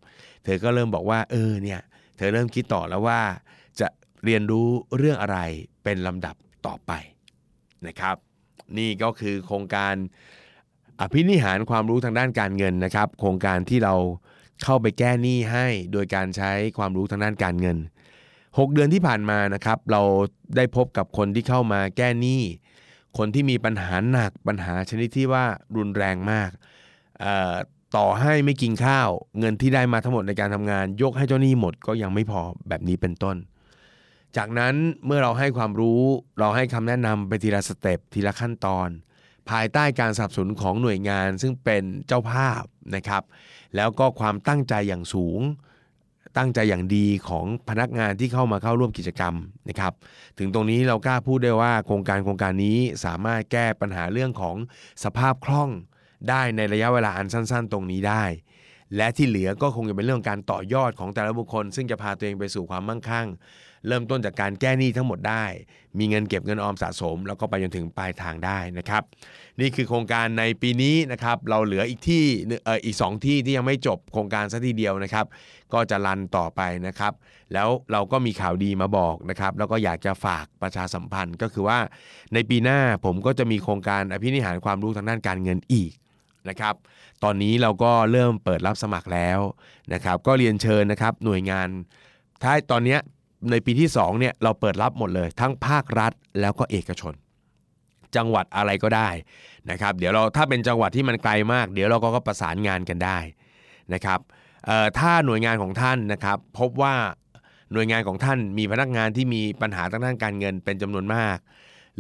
[0.44, 1.80] เธอก็เริ่มบอกว่าเออเนี่ย
[2.22, 3.22] ธอเริ่มคิดต่อแล้วว่า
[3.80, 3.88] จะ
[4.26, 4.68] เรียนรู้
[4.98, 5.40] เรื่องอะไร
[5.84, 6.36] เป็นลำดับ
[6.68, 6.92] ต่อไป
[7.88, 8.16] นะครับ
[8.78, 9.94] นี่ก็คือโครงการ
[11.00, 13.96] อภินิหารความรู้ทางด้านการเงินนะครับ โครงการที่เรา
[14.64, 17.78] เข้าไปแก้หนี้ให้โดยการใช้ความรู้ทางด้านการเงิน
[18.28, 20.02] 6 เดือนที่ผ่านมานะครับ เรา
[20.58, 22.42] ได้พบกับคนที่เข้ามาแก้หนี้
[23.18, 25.46] คนที่มีปัญหาหนักปัญหาชนิดที่ว่า
[25.78, 26.50] รุนแรงมาก
[27.96, 33.36] ต่อให้ไม่กินข้าว เงินที่ได้มาทั้งหมดในการทำงาน ยกให้เจ้าหนี้หมดก็ยังไม่พอแบบนี้เป็นต้น
[34.38, 34.76] จากนั้น
[35.06, 36.02] เมื่อเราให้ความรู้
[36.40, 38.90] เราให้คำแนะนำไปทีละสเต็ปทีละขั้นตอน
[39.50, 42.64] ภายใต้การสนับสนุนของหน่วยงานซึ่งเป็นเจ้าภาพ
[42.96, 43.24] นะครับ
[43.76, 45.42] แล้วก็ความตั้งใจอย่างสูง
[46.38, 49.34] ตั้งใจอย่างดีของพนักงานที่เข้ามาเข้าร่วมกิจกรรม
[49.70, 49.94] นะครับ
[50.38, 54.56] ถึงตรงนี้เรากล้าพูดได้ว่าโครงการโครงการนี้สามารถแก้ปัญหาเรื่องของ
[55.04, 55.70] สภาพคล่อง
[56.30, 58.24] ได้ในระยะเวลาอันสั้น ๆ ตรงนี้ได้
[58.98, 63.28] และที่เหลือก็คงจะเป็นเรื่องการต่อยอดของแต่ละบุคคล ซึ่งจะพาตัวเองไปสู่ความมั่งคั่ง
[63.88, 65.46] เริ่มต้นจากการแก้หนี้ทั้งหมดได้
[66.00, 69.04] มีเงินเก็บเงินออมสะสม แล้วก็ไปจนถึงปลายทางได้นะครับ
[69.60, 72.24] นี่คือโครงการในปีนี้นะครับเราเหลืออีกที่
[72.66, 75.26] เอออีก 2 ที่ที่ยังไม่จบโครงการสักทีเดียวนะครับ
[75.74, 77.14] ก็จะรันต่อไปนะครับ
[77.54, 81.80] แล้วเราก็มีข่าวดีมาบอกนะครับแล้วก็อยากจะฝากประชาสัมพันธ์ก็คือว่า
[82.34, 85.92] ในปีหน้าผมก็จะมีโครงการอภินิหารความรู้ทางด้านการเงินอีก
[86.50, 86.76] นะครับ
[87.24, 89.40] ตอนนี้เราก็เริ่มเปิดรับสมัครแล้ว
[89.94, 91.68] นะครับ ก็เรียนเชิญนะครับหน่วยงาน
[92.44, 92.98] ถ้าตอนนี้
[93.52, 96.12] ในปีที่2เนี่ยเราเปิดรับหมดเลย ทั้งภาครัฐ
[96.42, 97.14] แล้วก็เอกชน
[98.16, 99.10] จังหวัดอะไรก็ได้
[99.70, 103.18] นะครับ เดี๋ยวเราถ้าเป็นจังหวัดที่มันไกลมาก เดี๋ยวเราก็ประสานงานกันได้
[103.94, 104.20] นะครับ
[105.00, 106.96] ถ้าหน่วยงานของท่านนะครับ พบว่า
[107.74, 111.38] หน่วยงานของท่านมีพนักงานที่มีปัญหาทางด้านการเงินเป็นจำนวนมาก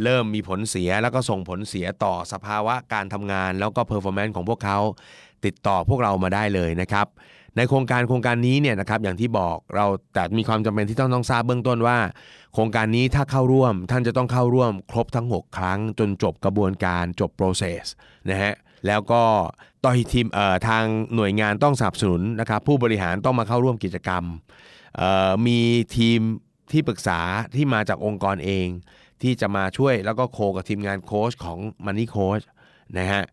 [0.04, 4.78] เริ่มมีผลเสียแล้วก็ส่งผลเสียต่อสภาวะการทำงาน แล้วก็ performance ของพวกเขา
[5.45, 7.08] ติดต่อพวกเรามาได้เลยนะครับ
[7.58, 11.97] ในโครงการโครงการนี้เนี่ยนะครับอย่างที่บอกเราแต่มีความจำเป็นที่ต้องต้องทราบเบื้องต้นว่า
[12.54, 17.84] โครงการนี้ถ้าเข้าร่วม ท่านจะต้องเข้าร่วมครบทั้ง 6 ครั้ง จนจบกระบวนการจบ process
[18.30, 18.54] นะฮะ
[18.88, 19.24] แล้วก็
[19.84, 20.84] ต่อทีมเอ่อทาง
[21.16, 24.24] หน่วยงานต้องสนับสนุนนะครับผู้บริหารต้องมาเข้าร่วมกิจกรรม
[24.97, 25.60] เอ่อมี
[25.97, 26.20] ทีม
[26.72, 27.20] ที่ปรึกษา
[27.56, 28.68] ที่มาจากองค์กรเอง
[29.24, 32.46] ที่จะมาช่วยแล้วก็โคกับทีมงานโค้ชของ Money Coach
[32.98, 33.24] นะฮะ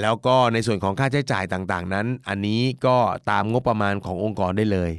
[0.00, 2.96] แล้วก็ในส่วนของค่าใช้จ่ายต่างๆนั้น อันนี้ก็
[3.30, 4.92] ตามงบประมาณขององค์กรได้เลย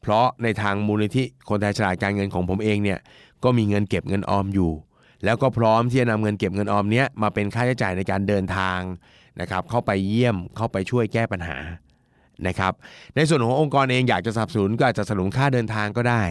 [0.00, 2.98] เพราะในทางมูลนิธิคนไทยฉลาดการเงินของผมเองเนี่ย
[3.44, 4.72] ก็มีเงินเก็บเงินออมอยู่
[5.24, 8.80] แล้วก็พร้อมที่จะนำเงินเก็บเงินออมเนี้ยมาเป็นค่าใช้จ่ายในการเดินทาง
[9.40, 11.56] นะครับเข้าไปเยี่ยมเข้าไปช่วยแก้ปัญหา
[12.46, 12.72] นะครับ
[13.16, 16.22] ในส่วนขององค์กรเองอยากจะสนับสนุนก็อาจจะสนุนค่าเดินทางก็ได้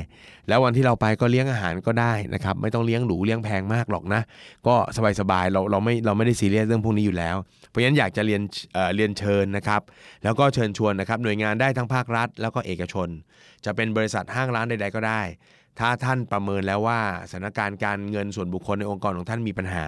[0.47, 4.21] แล้ววันที่เราไปก็เลี้ยงอาหารก็ได้นะครับไม่ต้องเลี้ยงหรูเลี้ยงแพงมากหรอกนะ
[4.67, 4.75] ก็
[5.19, 7.35] สบายๆเราเราไม่เราไม่ได้ซีเรียสเรื่องพวกนี้อยู่แล้ว
[7.69, 8.41] เพราะฉะนั้นอยากจะเรียน
[8.73, 9.81] เเรียนเชิญนะครับ
[10.23, 13.07] แล้วก็เชิญชวนนะครับหน่วยงานได้ทั้งภาครัฐ แล้วก็เอกชน
[13.65, 15.21] จะเป็นบริษัทห้างร้านใด ๆ ก็ได้
[15.79, 16.99] ถ้าท่านประเมินแล้วว่า
[17.29, 19.85] สถานการณ์การเงินส่วนบุคคลในองค์กรของท่านมีปัญหา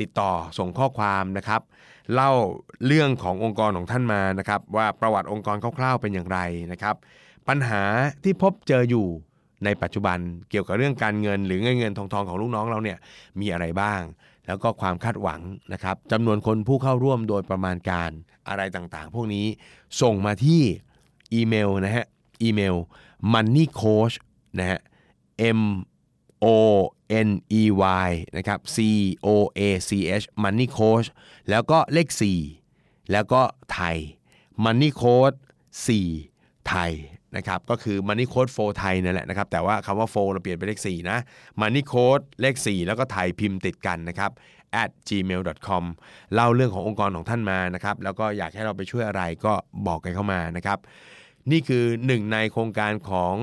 [0.00, 1.60] ติดต่อส่งข้อความนะครับ
[2.14, 2.32] เล่า
[2.86, 6.38] เรื่องขององค์กรของท่านมานะครับ ว่าประวัติองค์กรคร่าวๆเป็นอย่างไร
[6.72, 6.94] นะครับ
[7.48, 7.82] ปัญหา
[8.24, 9.06] ที่พบเจออยู่
[9.64, 10.18] ในปัจจุบัน
[10.50, 12.98] เกี่ยวกับเรื่องการเงินหรือเงินเงินทองทองของลูกน้องเราเนี่ย
[13.40, 14.00] มีอะไรบ้าง
[14.46, 15.40] แล้วก็ความคาดหวัง
[15.72, 18.10] นะครับจำนวนคนผู้เข้าร่วมโดยประมาณการ
[18.48, 19.46] อะไรต่างๆ พวกนี้
[20.02, 20.62] ส่งมาที่
[21.34, 22.06] อีเมลนะฮะ
[22.42, 22.76] อีเมล
[23.32, 24.16] money coach
[24.58, 24.80] นะฮะ
[25.58, 25.60] m
[26.44, 26.46] o
[27.26, 27.28] n
[27.60, 27.62] e
[28.08, 28.76] y นะครับ c
[29.26, 29.28] o
[29.58, 29.90] a c
[30.22, 31.08] h money coach
[31.50, 32.08] แล้วก็เลข
[32.60, 33.96] 4 แล้วก็ไทย
[34.64, 35.36] money code
[36.02, 36.92] 4ไทย
[37.36, 41.18] นะครับก็คือ money code for ไทยนั่นแหละนะครับแต่ว่าคำว่า for เราเปลี่ยนเป็นเลข 4 นะ
[41.60, 44.30] money code เลข 4 แล้วก็ไทยพิมพ์ติดกันนะครับ
[44.82, 45.84] at gmail.com
[46.34, 49.52] เล่าเรื่องขององค์กรของท่านมานะครับแล้วก็อยากให้เราไปช่วยอะไรก็
[49.86, 50.78] บอกกันเข้ามานะครับ
[51.50, 53.34] นี่คือหนึ่งในโครงการของ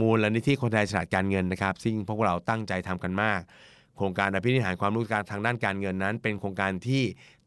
[0.00, 3.40] มูลนิธิคนไทยฉลาดการเงินนะครับ ซึ่งพวกเราตั้งใจทำกันมาก
[3.96, 7.02] โครงการอภินิหารความรู้การทางด้านการเงินนั้น เป็นโครงการที่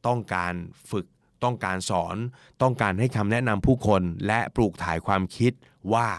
[0.08, 0.54] ต้องการ
[0.92, 1.06] ฝึก
[1.44, 2.16] ต้องการสอน
[2.62, 5.54] ต้องการให้คำแนะนำผู้คนและปลูกถ่ายความคิด
[5.94, 6.10] ว่า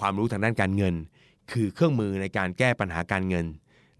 [0.00, 0.94] ความรู้ทางด้านการเงิน
[1.52, 3.46] คือเครื่องมือในการแก้ปัญหาการเงิน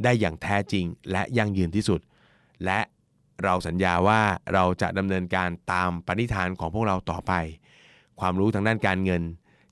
[0.03, 2.01] ได้อย่างแท้จริง และยั่งยืนที่สุด
[2.65, 2.81] และ
[3.45, 4.21] เราสัญญาว่า
[4.55, 7.33] เราจะดำเนินการตามปณิธานของพวกเราต่อไป
[8.21, 9.23] ความรู้ทางด้านการเงิน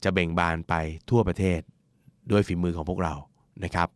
[0.05, 0.75] จะเบ่งบานไป
[1.11, 1.61] ทั่วประเทศ
[2.31, 3.15] ด้วยฝีมือของพวกเรา
[3.65, 3.89] นะครับ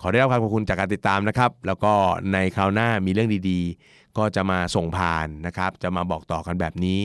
[0.00, 1.92] ขอได้รับความขอบคุณจากการติดตามนะครับ แล้วก็
[2.32, 7.00] ในคราวหน้ามีเรื่องดีๆ ก็จะมาส่งผ่านนะครับ จะมาบอกต่อกันแบบนี้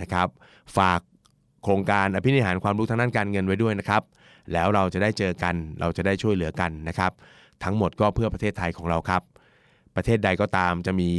[0.00, 0.28] นะครับ
[0.76, 1.00] ฝาก
[1.64, 4.02] โครงการอภินิหารความรู้ทางด้านการเงินไว้ด้วยนะครับ
[4.52, 7.12] แล้วเราจะได้เจอกันเราจะได้ช่วยเหลือกันนะครับ
[7.64, 9.22] ทั้งหมดก็เพื่อประเทศไทยของเราครับ
[9.96, 11.10] ประเทศใดก็ตามจะมี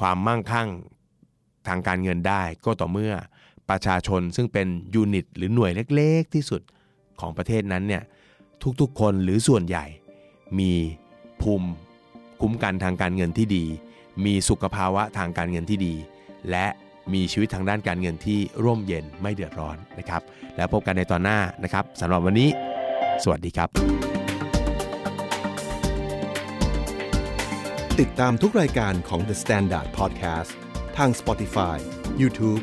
[0.00, 0.68] ความมั่งคั่ง
[1.68, 3.14] ทางการเงินได้ก็ต่อเมื่อ
[3.70, 6.62] ประชาชนซึ่งเป็นยูนิต หรือหน่วยเล็กๆ ที่สุด
[7.20, 8.02] ของประเทศนั้นเนี่ย
[8.80, 9.84] ทุกๆคนหรือส่วนใหญ่
[10.58, 10.72] มี
[11.42, 11.68] ภูมิ
[12.40, 13.64] คุ้มกันทางการเงินที่ดี
[14.24, 15.94] มีสุขภาวะทางการเงินที่ดี
[16.50, 16.66] และ
[17.12, 20.22] มีชีวิตทางด้านการเงินที่ร่มเย็นไม่เดือดร้อนนะครับ
[20.56, 22.48] แล้วพบกันในตอนหน้านะครับสำหรับวันนี้
[23.22, 23.68] สวัสดีครับ
[28.00, 30.50] ติดตามทุกรายการของ The Standard Podcast
[30.96, 31.76] ทาง Spotify,
[32.20, 32.62] YouTube